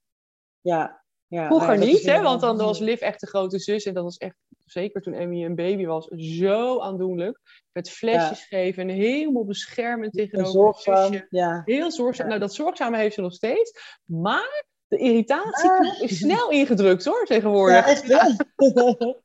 [0.61, 1.03] Ja.
[1.27, 2.21] ja Vroeger niet, hè?
[2.21, 3.85] Want dan was Liv echt de grote zus.
[3.85, 4.35] En dat was echt,
[4.65, 7.39] zeker toen Emmy een baby was, zo aandoenlijk.
[7.71, 11.61] Met flesjes geven en helemaal beschermend tegenover zorgzaam, ja.
[11.65, 12.27] Heel zorgzaam.
[12.27, 13.99] Nou, dat zorgzame heeft ze nog steeds.
[14.05, 16.01] Maar de irritatieknop ah.
[16.01, 17.85] is snel ingedrukt hoor, tegenwoordig.
[17.85, 18.29] Ja, echt wel.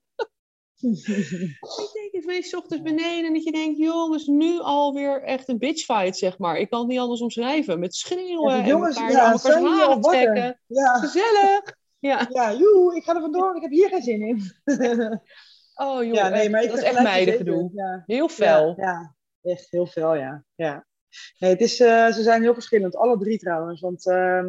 [0.80, 5.58] ik denk, het wees ochtends beneden en dat je denkt, jongens, nu alweer echt een
[5.58, 6.56] bitchfight, zeg maar.
[6.56, 7.78] Ik kan het niet anders omschrijven.
[7.78, 10.60] Met schreeuwen ja, jongens, en elkaar, ja, elkaar haren trekken.
[10.66, 10.98] Ja.
[10.98, 11.76] Gezellig.
[11.98, 14.42] Ja, ja joe, ik ga er vandoor, ik heb hier geen zin in.
[15.86, 17.70] oh joh, ja, nee, maar dat is echt meidengedoe.
[17.74, 18.02] Ja.
[18.06, 18.74] Heel fel.
[18.76, 20.44] Ja, echt heel fel, ja.
[20.54, 20.86] ja.
[21.38, 23.80] Nee, het is, uh, ze zijn heel verschillend, alle drie trouwens.
[23.80, 24.44] Want uh,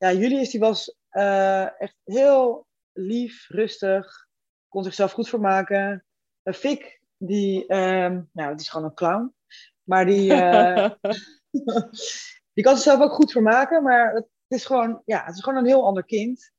[0.00, 4.26] ja, Julius die was uh, echt heel lief, rustig,
[4.68, 6.04] kon zichzelf goed vermaken.
[6.42, 9.34] Uh, Fik, die, um, nou, het is gewoon een clown,
[9.82, 10.90] maar die, uh,
[12.54, 15.66] die kan zichzelf ook goed vermaken, maar het is gewoon, ja, het is gewoon een
[15.66, 16.52] heel ander kind.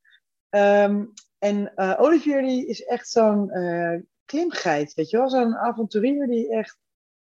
[0.50, 3.52] Um, en Olivier die is echt zo'n
[4.26, 6.78] klimgeit, weet je wel, zo'n avonturier die echt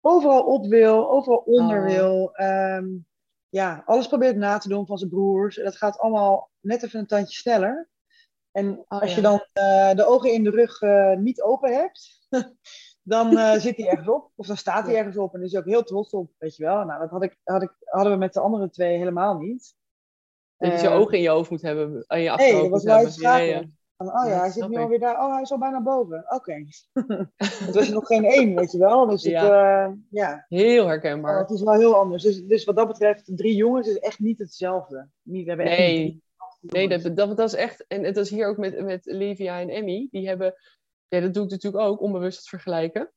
[0.00, 1.84] overal op wil, overal onder oh.
[1.84, 2.30] wil.
[2.40, 3.06] Um,
[3.52, 5.56] ja, alles probeert na te doen van zijn broers.
[5.56, 7.88] Dat gaat allemaal net even een tandje sneller.
[8.50, 12.28] En oh, als je dan uh, de ogen in de rug uh, niet open hebt,
[13.02, 14.30] dan uh, zit hij ergens op.
[14.34, 16.64] Of dan staat hij ergens op en is hij ook heel trots op, weet je
[16.64, 16.84] wel.
[16.84, 19.74] Nou, dat had ik, had ik, hadden we met de andere twee helemaal niet.
[20.56, 23.16] Dat je je ogen in je hoofd moet hebben, en je achterhoofd nee, dat was
[23.16, 23.62] ja,
[24.06, 25.24] oh ja, hij zit nu alweer daar.
[25.24, 26.24] Oh, hij is al bijna boven.
[26.28, 26.64] Oké.
[27.36, 29.06] het was nog geen één, weet je wel.
[29.06, 29.86] Dus het, ja.
[29.86, 30.44] Uh, ja.
[30.48, 31.34] Heel herkenbaar.
[31.34, 32.22] Oh, het is wel heel anders.
[32.22, 35.08] Dus, dus wat dat betreft, drie jongens is echt niet hetzelfde.
[35.22, 36.22] Niet, we hebben nee.
[36.60, 37.84] Echt nee, dat, dat, dat is echt...
[37.86, 40.08] En het is hier ook met, met Livia en Emmy.
[40.10, 40.54] Die hebben...
[41.08, 43.12] Ja, dat doe ik natuurlijk ook, onbewust het vergelijken.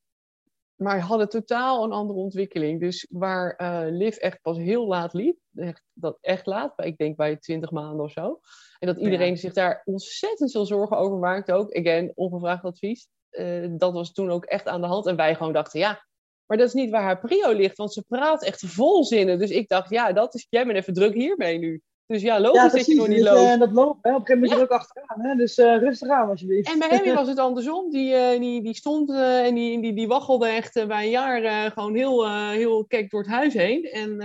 [0.76, 2.80] Maar hadden totaal een andere ontwikkeling.
[2.80, 7.16] Dus waar uh, Liv echt pas heel laat liep, echt, dat echt laat, ik denk
[7.16, 8.40] bij 20 maanden of zo.
[8.86, 11.76] En dat iedereen zich daar ontzettend veel zorgen over maakt ook.
[11.78, 13.08] Again, ongevraagd advies.
[13.32, 15.06] Uh, dat was toen ook echt aan de hand.
[15.06, 16.06] En wij gewoon dachten, ja,
[16.46, 17.78] maar dat is niet waar haar prio ligt.
[17.78, 19.40] Want ze praat echt vol zinnen.
[19.40, 21.82] Dus ik dacht, ja, dat is, jij bent even druk hiermee nu.
[22.08, 23.54] Dus ja, logisch ja, dat je nog niet dus, loopt.
[23.54, 24.16] Uh, dat loopt, hè.
[24.16, 24.58] op een gegeven moment ja.
[24.58, 25.22] je ook achteraan.
[25.22, 25.36] Hè?
[25.36, 26.72] Dus uh, rustig aan alsjeblieft.
[26.72, 27.90] En bij Hemmy was het andersom.
[27.92, 31.96] Die, uh, die, die stond en die, die, die waggelde echt bij een jaar gewoon
[31.96, 33.84] heel, heel kek door het huis heen.
[33.84, 34.18] En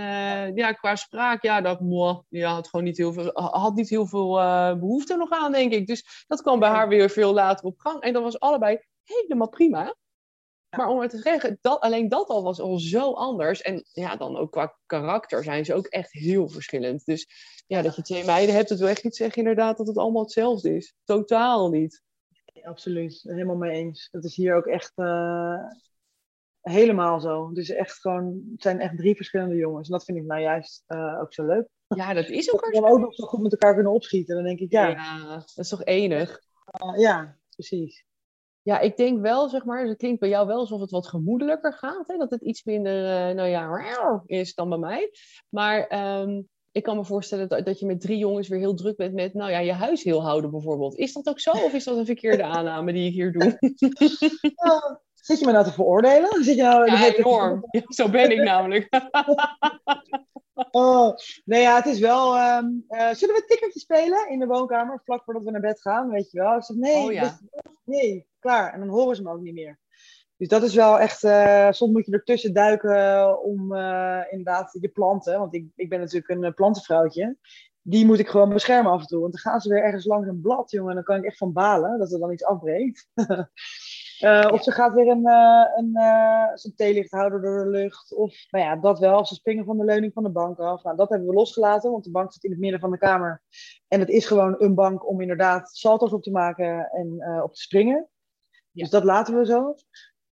[0.55, 1.79] ja, qua spraak, ja, dat
[2.29, 4.33] ja, had gewoon niet heel veel, had niet heel veel
[4.79, 5.87] behoefte nog aan, denk ik.
[5.87, 8.01] Dus dat kwam bij haar weer veel later op gang.
[8.01, 9.95] En dat was allebei helemaal prima.
[10.77, 13.61] Maar om het te zeggen, dat, alleen dat al was al zo anders.
[13.61, 17.05] En ja, dan ook qua karakter zijn ze ook echt heel verschillend.
[17.05, 17.27] Dus
[17.67, 20.21] ja, dat je twee meiden hebt, dat wil echt niet zeggen inderdaad dat het allemaal
[20.21, 20.95] hetzelfde is.
[21.03, 22.03] Totaal niet.
[22.63, 24.07] Absoluut, helemaal mee eens.
[24.11, 25.63] Dat is hier ook echt uh,
[26.61, 27.51] helemaal zo.
[27.53, 29.87] Dus echt gewoon, het zijn echt drie verschillende jongens.
[29.87, 31.67] En dat vind ik nou juist uh, ook zo leuk.
[31.87, 32.71] Ja, dat is ook.
[32.71, 34.35] Dat we ook nog zo goed met elkaar kunnen opschieten.
[34.35, 34.87] Dan denk ik, ja.
[34.87, 36.41] ja dat is toch enig?
[36.83, 38.05] Uh, ja, precies.
[38.63, 41.73] Ja, ik denk wel, zeg maar, het klinkt bij jou wel alsof het wat gemoedelijker
[41.73, 42.07] gaat.
[42.07, 42.17] Hè?
[42.17, 45.11] Dat het iets minder, uh, nou ja, is dan bij mij.
[45.49, 48.97] Maar um, ik kan me voorstellen dat, dat je met drie jongens weer heel druk
[48.97, 50.97] bent met, nou ja, je huis heel houden bijvoorbeeld.
[50.97, 53.57] Is dat ook zo of is dat een verkeerde aanname die ik hier doe?
[55.21, 56.43] zit je me nou te veroordelen?
[56.43, 57.63] Zit je nou, ja, enorm.
[57.71, 58.89] Ja, zo ben ik namelijk.
[60.71, 62.57] oh, nee, ja, het is wel...
[62.57, 66.09] Um, uh, zullen we tikkertje spelen in de woonkamer, vlak voordat we naar bed gaan,
[66.09, 66.55] weet je wel?
[66.55, 67.39] Ik zeg, nee, oh, ja.
[67.83, 68.73] nee, klaar.
[68.73, 69.79] En dan horen ze me ook niet meer.
[70.37, 74.89] Dus dat is wel echt, uh, soms moet je ertussen duiken om uh, inderdaad je
[74.89, 77.37] planten, want ik, ik ben natuurlijk een plantenvrouwtje.
[77.81, 79.19] die moet ik gewoon beschermen af en toe.
[79.19, 80.89] Want dan gaan ze weer ergens langs een blad, jongen.
[80.89, 83.07] En dan kan ik echt van balen dat er dan iets afbreekt.
[84.21, 88.15] Uh, of ze gaat weer een, uh, een uh, zijn theelichthouder door de lucht.
[88.15, 89.25] Of nou ja, dat wel.
[89.25, 90.83] Ze springen van de leuning van de bank af.
[90.83, 93.41] Nou, dat hebben we losgelaten, want de bank zit in het midden van de kamer.
[93.87, 97.61] En het is gewoon een bank om inderdaad salto's op te maken en op te
[97.61, 98.09] springen.
[98.71, 99.75] Dus dat laten we zo.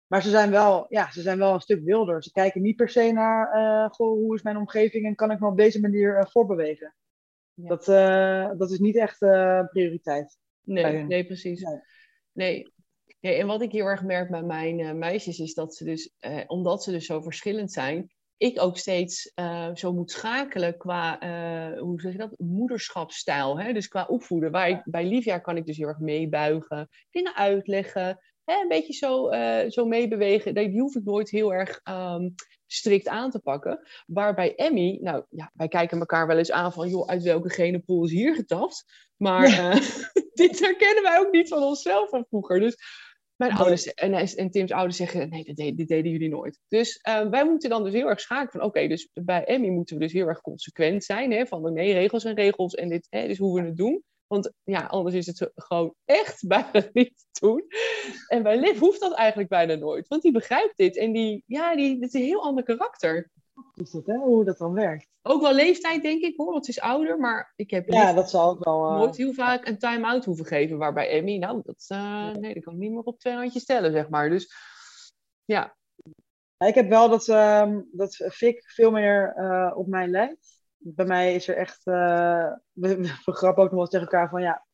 [0.08, 2.24] Maar ze zijn, wel, ja, ze zijn wel een stuk wilder.
[2.24, 5.48] Ze kijken niet per se naar goh, hoe is mijn omgeving en kan ik me
[5.48, 6.96] op deze manier voorbewegen.
[7.54, 7.68] Ja.
[7.68, 7.86] Dat,
[8.60, 9.18] dat is niet echt
[9.70, 10.38] prioriteit.
[10.62, 11.62] Nee, nee precies.
[11.62, 11.82] Nee.
[12.32, 12.76] nee.
[13.20, 16.12] Ja, en wat ik heel erg merk bij mijn uh, meisjes is dat ze dus,
[16.20, 21.20] uh, omdat ze dus zo verschillend zijn, ik ook steeds uh, zo moet schakelen qua,
[21.80, 23.60] hoe zeg je dat, moederschapsstijl.
[23.60, 23.74] Hè?
[23.74, 24.52] Dus qua opvoeden.
[24.52, 28.62] Waar bij Livia kan ik dus heel erg meebuigen, dingen uitleggen, hè?
[28.62, 29.32] een beetje zo,
[29.70, 30.54] zo meebewegen.
[30.54, 32.34] Die hoef ik nooit heel erg um,
[32.68, 33.88] strikt aan te pakken.
[34.06, 38.04] Waarbij Emmy, nou ja, wij kijken elkaar wel eens aan van, joh, uit welke genepool
[38.04, 39.07] is hier getapt?
[39.18, 39.72] Maar ja.
[40.34, 42.60] dit herkennen wij ook niet van onszelf van vroeger.
[42.60, 42.78] Dus
[43.36, 46.60] mijn ouders en, en Tim's ouders zeggen, nee, dit, dit deden jullie nooit.
[46.68, 49.98] Dus uh, wij moeten dan dus heel erg schakelen van, oké, dus bij Emmy moeten
[49.98, 53.20] we dus heel erg consequent zijn, hè, van nee, regels en regels en dit hè,
[53.20, 54.04] is hoe we het doen.
[54.28, 57.64] Want ja, anders is het gewoon echt bijna niet te doen.
[58.28, 61.76] En bij Liv hoeft dat eigenlijk bijna nooit, want die begrijpt dit en die, ja,
[61.76, 63.30] die, dit is een heel ander karakter
[63.76, 64.16] is dat, hè?
[64.16, 65.08] hoe dat dan werkt.
[65.22, 67.20] Ook wel leeftijd, denk ik hoor, want ze is ouder.
[67.20, 68.98] Maar ik heb ja, dat zal ook wel, uh...
[68.98, 70.78] nooit heel vaak een time-out hoeven geven.
[70.78, 73.92] Waarbij Emmy, nou, dat, uh, nee, dat kan ik niet meer op twee handjes stellen,
[73.92, 74.30] zeg maar.
[74.30, 74.54] Dus
[75.46, 75.76] ja.
[76.58, 80.62] Ik heb wel dat, uh, dat Fik veel meer uh, op mij lijkt.
[80.78, 82.62] Bij mij is er echt, we,
[83.26, 84.67] we grappen ook nog wel tegen elkaar van ja,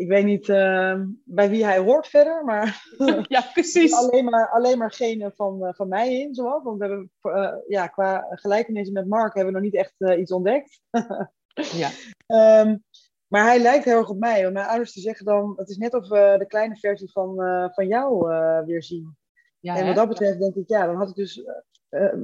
[0.00, 2.84] ik weet niet uh, bij wie hij hoort verder, maar
[3.28, 3.94] ja, precies.
[3.94, 6.62] alleen, maar, alleen maar geen van, uh, van mij in, zowel.
[6.62, 10.20] Want we hebben uh, ja, qua gelijkenissen met Mark hebben we nog niet echt eh,
[10.20, 10.80] iets ontdekt.
[11.82, 11.90] ja.
[12.60, 12.84] Um,
[13.26, 14.42] maar hij lijkt heel erg op mij.
[14.42, 17.34] Want mijn ouders die zeggen dan, het is net of we de kleine versie van,
[17.74, 18.26] van jou
[18.66, 19.16] weer zien.
[19.58, 21.44] Ja, en wat dat betreft denk ik, ja, dan had ik dus...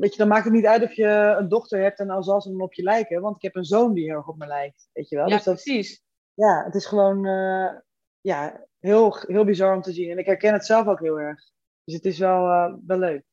[0.00, 2.40] weet je, dan maakt het niet uit of je een dochter hebt en al zal
[2.40, 3.20] ze dan op je lijken.
[3.20, 5.28] Want ik heb een zoon die heel erg op me lijkt, weet je wel.
[5.28, 6.05] Ja, dus dat, precies
[6.37, 7.78] ja, het is gewoon uh,
[8.20, 10.11] ja, heel, heel bizar om te zien.
[10.11, 11.41] En ik herken het zelf ook heel erg.
[11.84, 13.24] Dus het is wel, uh, wel leuk.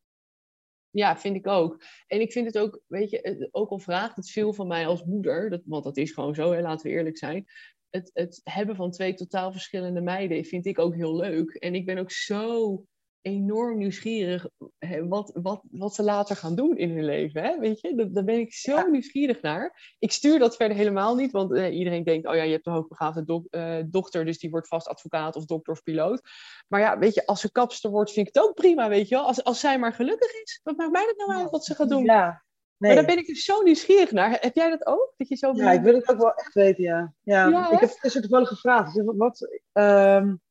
[0.90, 1.84] Ja, vind ik ook.
[2.08, 5.04] En ik vind het ook, weet je, ook al vraagt het veel van mij als
[5.04, 7.46] moeder, dat, want dat is gewoon zo, laten we eerlijk zijn.
[7.90, 11.54] Het, het hebben van twee totaal verschillende meiden vind ik ook heel leuk.
[11.54, 12.86] En ik ben ook zo
[13.24, 14.48] enorm nieuwsgierig
[14.80, 17.44] hè, wat, wat, wat ze later gaan doen in hun leven.
[17.44, 17.60] Hè?
[17.60, 19.96] Weet je, daar, ben ik zo nieuwsgierig naar.
[20.00, 22.74] Ik stuur dat verder helemaal niet, want eh, iedereen denkt, oh ja, je hebt een
[22.74, 26.22] hoogbegaafde do uh, dochter, dus die wordt vast advocaat of dokter of piloot.
[26.68, 29.16] Maar ja, weet je, als ze kapster wordt, vind ik het ook prima, weet je
[29.16, 29.26] wel.
[29.26, 31.90] Als, als zij maar gelukkig is, wat maakt mij dat nou uit wat ze gaat
[31.90, 32.04] doen?
[32.04, 32.44] Ja.
[32.78, 32.94] Nee.
[32.94, 34.38] Maar daar ben ik dus zo nieuwsgierig naar.
[34.42, 35.14] Heb jij dat ook?
[35.18, 37.14] Dat je zo ja, ik wil het ook wel echt weten, ja.
[37.22, 39.02] Ja, ja ik heb het toevallig gevraagd.
[39.04, 40.42] Wat, wat um,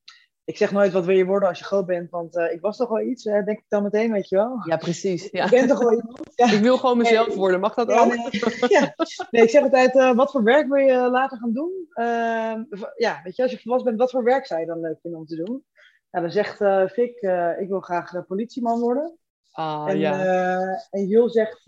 [0.44, 2.76] ik zeg nooit wat wil je worden als je groot bent, want uh, ik was
[2.76, 4.62] toch wel iets, uh, denk ik dan meteen, weet je wel.
[4.66, 5.28] Ja, precies.
[5.30, 5.44] Ja.
[5.44, 6.32] Ik ben toch wel iemand.
[6.34, 6.52] Ja.
[6.52, 8.06] Ik wil gewoon mezelf worden, mag dat ook?
[8.06, 8.30] Nee.
[8.68, 8.94] ja.
[9.30, 11.86] nee, ik zeg altijd, uh, wat voor werk wil je later gaan doen?
[11.92, 12.64] Ehm,
[12.96, 15.20] ja, weet je, als je volwassen bent, wat voor werk zou je dan leuk vinden
[15.20, 15.64] om te doen?
[16.10, 16.56] Ja, dan zegt
[16.92, 17.20] Fik,
[17.58, 19.18] ik wil graag politieman worden.
[19.52, 20.86] Ah, en, ja.
[20.90, 21.66] en Jules zegt,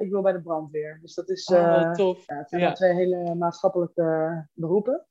[0.00, 0.98] ik wil bij de brandweer.
[1.02, 2.26] Dus dat is, oh, tof.
[2.26, 5.06] Ja, het zijn twee hele maatschappelijke beroepen.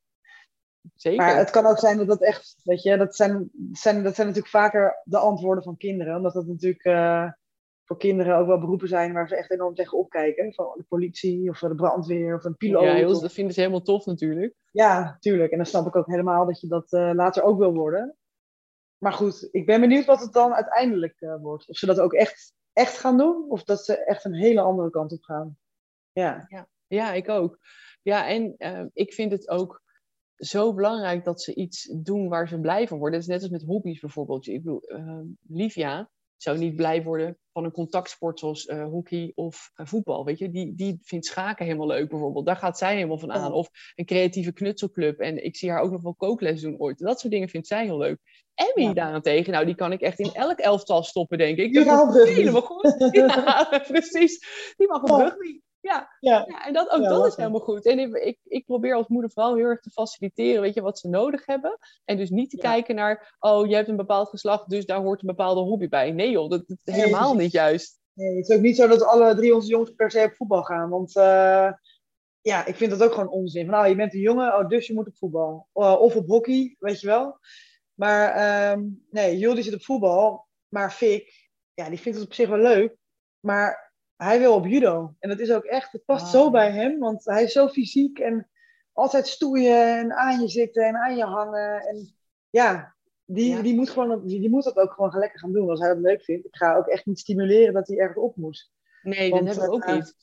[0.96, 1.26] Zeker.
[1.26, 4.28] Maar het kan ook zijn dat dat echt, weet je, dat zijn, zijn, dat zijn
[4.28, 6.16] natuurlijk vaker de antwoorden van kinderen.
[6.16, 7.32] Omdat dat natuurlijk uh,
[7.84, 10.54] voor kinderen ook wel beroepen zijn waar ze echt enorm tegen opkijken.
[10.54, 12.84] Van de politie of de brandweer of een piloot.
[12.84, 13.22] Ja, heel, of...
[13.22, 14.56] dat vinden ze helemaal tof natuurlijk.
[14.72, 15.52] Ja, tuurlijk.
[15.52, 18.18] En dan snap ik ook helemaal dat je dat uh, later ook wil worden.
[18.98, 21.70] Maar goed, ik ben benieuwd wat het dan uiteindelijk uh, wordt.
[21.70, 24.90] Of ze dat ook echt, echt gaan doen, of dat ze echt een hele andere
[24.90, 25.58] kant op gaan.
[26.12, 27.60] Ja, ja, ja ik ook.
[28.02, 28.56] Ja, en
[28.94, 29.83] ik vind het ook
[30.46, 33.20] zo belangrijk dat ze iets doen waar ze blij van worden.
[33.20, 34.48] Dat is net als met hobby's bijvoorbeeld.
[34.48, 39.72] Ik bedoel, uh, Livia zou niet blij worden van een contactsport zoals uh, hockey of
[39.76, 40.26] uh, voetbal.
[40.26, 40.50] Weet je?
[40.50, 42.46] Die, die vindt schaken helemaal leuk bijvoorbeeld.
[42.46, 43.52] Daar gaat zij helemaal van aan.
[43.52, 45.20] Of een creatieve knutselclub.
[45.20, 47.00] En ik zie haar ook nog wel kookles doen ooit.
[47.00, 48.20] Dat soort dingen vindt zij heel leuk.
[48.54, 48.94] Emmy ja.
[48.94, 51.74] daarentegen, nou die kan ik echt in elk elftal stoppen, denk ik.
[51.74, 52.96] Die dat is helemaal goed.
[53.12, 54.46] ja, precies.
[54.78, 55.60] Die mag op rugby.
[55.84, 56.46] Ja, ja.
[56.48, 57.86] ja, en dat, ook ja, dat is helemaal goed.
[57.86, 61.00] En ik, ik, ik, probeer als moeder vooral heel erg te faciliteren, weet je, wat
[61.00, 61.78] ze nodig hebben.
[62.06, 65.22] En dus niet te kijken naar, oh, je hebt een bepaald geslacht, dus daar hoort
[65.22, 66.12] een bepaalde hobby bij.
[66.12, 68.00] Nee joh, dat, dat is helemaal niet juist.
[68.14, 70.64] Nee, het is ook niet zo dat alle drie onze jongens per se op voetbal
[70.64, 70.90] gaan.
[70.90, 71.72] Want uh,
[72.42, 73.66] ja, ik vind dat ook gewoon onzin.
[73.66, 75.68] Van, nou, je bent een jongen, oh, dus je moet op voetbal.
[75.74, 77.38] Uh, of op hockey, weet je wel.
[77.94, 82.50] Maar um, nee, Jullie zit op voetbal, maar Fik, ja, die vindt het op zich
[82.50, 82.96] wel leuk.
[83.40, 85.16] Maar hij wil op judo.
[85.20, 86.32] En dat is ook echt, het past ah.
[86.32, 88.50] zo bij hem, want hij is zo fysiek en
[88.94, 91.82] altijd stoeien en aan je zitten en aan je hangen.
[91.82, 92.16] En
[92.50, 92.96] ja,
[93.26, 93.62] die, Ja.
[93.62, 96.04] Die, moet gewoon, die, die moet dat ook gewoon lekker gaan doen als hij dat
[96.04, 96.46] leuk vindt.
[96.46, 98.72] Ik ga ook echt niet stimuleren dat hij ergens op moet.
[99.02, 100.16] Nee, Want, dat heb ik ook eh, niet.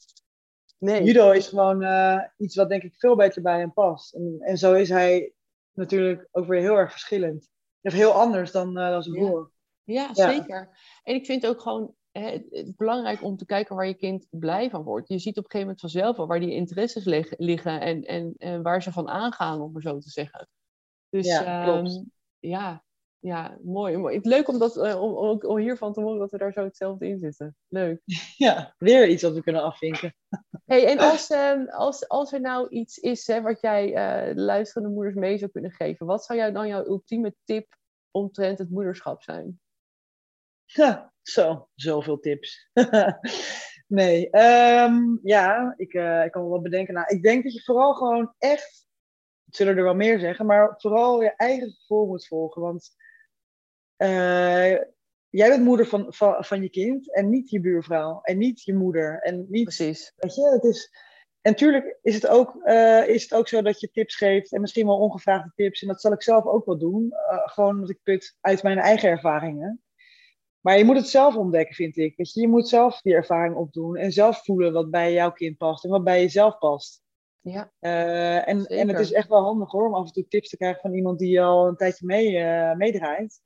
[0.79, 1.03] Nee.
[1.03, 4.15] Judo is gewoon eh, iets wat denk ik veel beter bij hem past.
[4.15, 5.33] En, en zo is hij
[5.73, 7.49] natuurlijk ook weer heel erg verschillend.
[7.83, 9.51] Of heel anders dan, eh, dan zijn broer.
[9.85, 10.31] Ja, Ja.
[10.31, 10.79] zeker.
[11.03, 14.71] En ik vind ook gewoon het, het belangrijk om te kijken waar je kind blij
[14.71, 15.09] van wordt.
[15.09, 18.35] Je ziet op een gegeven moment vanzelf al waar die interesses lig- liggen en, en,
[18.39, 20.49] en waar ze van aangaan, om maar zo te zeggen.
[21.09, 22.03] Dus Ja, ja, klopt.
[22.39, 22.85] ja,
[23.19, 23.97] ja, mooi.
[23.97, 24.15] mooi.
[24.17, 26.53] Het is leuk om, dat, eh, om, om, om hiervan te horen dat we daar
[26.53, 27.57] zo hetzelfde in zitten.
[27.69, 28.03] Leuk.
[28.37, 30.15] Ja, weer iets wat we kunnen afvinken.
[30.65, 33.87] Hey, en als, ehm, als, als er nou iets is hè, wat jij
[34.35, 37.77] de luisterende moeders mee zou kunnen geven, wat zou jou dan jouw ultieme tip
[38.11, 39.61] omtrent het moederschap zijn?
[40.65, 42.71] Ja, zo, zoveel tips.
[43.87, 46.95] nee, ehm, ja, ik, eh, ik kan wel wat bedenken.
[46.95, 48.87] Nou, ik denk dat je vooral gewoon echt,
[49.45, 52.63] ik zullen er wel meer zeggen, maar vooral je eigen gevoel moet volgen.
[52.63, 52.91] Want
[53.97, 54.79] eh,
[55.29, 58.75] jij bent moeder van, van, van je kind en niet je buurvrouw en niet je
[58.75, 60.13] moeder en niet Precies.
[60.17, 60.91] Weet je, het is.
[61.41, 64.61] En natuurlijk is het, ook, eh, is het ook zo dat je tips geeft en
[64.61, 65.83] misschien wel ongevraagde tips.
[65.83, 67.13] En dat zal ik zelf ook wel doen.
[67.45, 69.83] gewoon omdat ik put uit mijn eigen ervaringen.
[70.61, 72.17] Maar je moet het zelf ontdekken, vind ik.
[72.17, 75.57] Weet je, je moet zelf die ervaring opdoen en zelf voelen wat bij jouw kind
[75.57, 77.03] past en wat bij jezelf past.
[77.43, 80.49] Ja, Eh, en, en het is echt wel handig hoor, om af en toe tips
[80.49, 83.41] te krijgen van iemand die al een tijdje mee, eh, meedraait.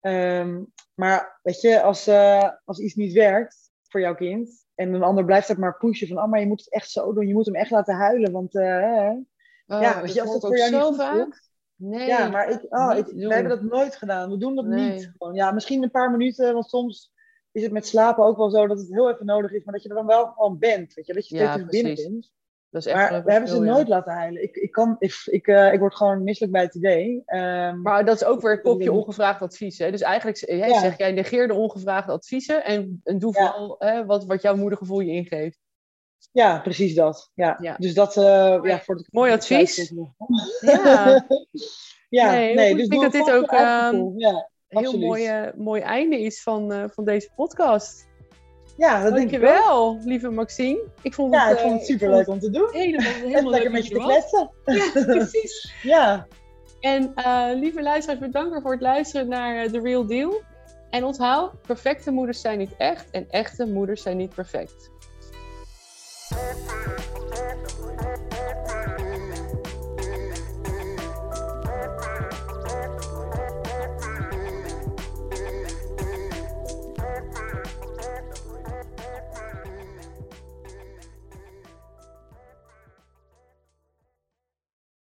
[0.00, 0.62] Ehm,
[0.94, 5.24] maar weet je, als, eh, als iets niet werkt voor jouw kind en een ander
[5.24, 7.46] blijft het maar pushen van, oh, maar je moet het echt zo doen, je moet
[7.46, 8.54] hem echt laten huilen, want.
[8.54, 11.14] Oh, ja, weet je, als dat voor jou niet vaak.
[11.14, 11.40] voelt.
[11.76, 12.06] Nee.
[12.06, 14.30] Ja, maar ik, oh, ik, wij hebben dat nooit gedaan.
[14.30, 14.92] We doen dat Nee.
[14.92, 15.12] niet.
[15.18, 15.34] Gewoon.
[15.34, 17.12] Ja, misschien een paar minuten, want soms
[17.52, 19.82] is het met slapen ook wel zo dat het heel even nodig is, maar dat
[19.82, 22.34] je er dan wel gewoon bent, weet je, dat je Ja, steeds binnen bent.
[22.70, 23.72] Dat is echt Maar we hebben ze ja.
[23.72, 24.42] nooit laten huilen.
[24.42, 27.22] Ik, ik, kan, ik, ik, eh, ik word gewoon misselijk bij het idee.
[27.26, 29.78] Ehm, Maar dat is ook weer een kopje ongevraagd advies.
[29.78, 29.90] Hè?
[29.90, 30.80] Dus eigenlijk jij Ja.
[30.80, 35.00] zegt, jij negeer de ongevraagde adviezen en, en doe vooral hè, wat, wat jouw moedergevoel
[35.00, 35.58] je ingeeft.
[36.32, 37.30] Ja, precies dat.
[37.34, 37.58] Ja.
[37.60, 37.76] Ja.
[37.78, 39.92] Dus dat, eh ja, voor het Mooi advies.
[40.60, 41.26] Ja,
[42.08, 44.18] ja nee, dus Ik denk dat dit je ook, eigen ehm.
[44.18, 48.06] Ja, Heel mooi, eh, mooi einde is van, eh, van deze podcast.
[48.76, 49.40] ja, dat denk ik ook.
[49.42, 50.82] Dankjewel, lieve Maxine.
[51.02, 52.68] Ik vond Ja, het, ik vond het superleuk om te doen.
[52.72, 54.50] Helemaal, helemaal lekker leuk met je te kletsen.
[54.64, 55.74] Ja, precies.
[55.82, 56.26] Ja,
[56.80, 57.14] En
[57.58, 60.40] lieve luisteraars, bedankt voor het luisteren naar The Real Deal.
[60.90, 64.90] En onthoud, perfecte moeders zijn niet echt en echte moeders zijn niet perfect.
[66.28, 68.25] Thank you.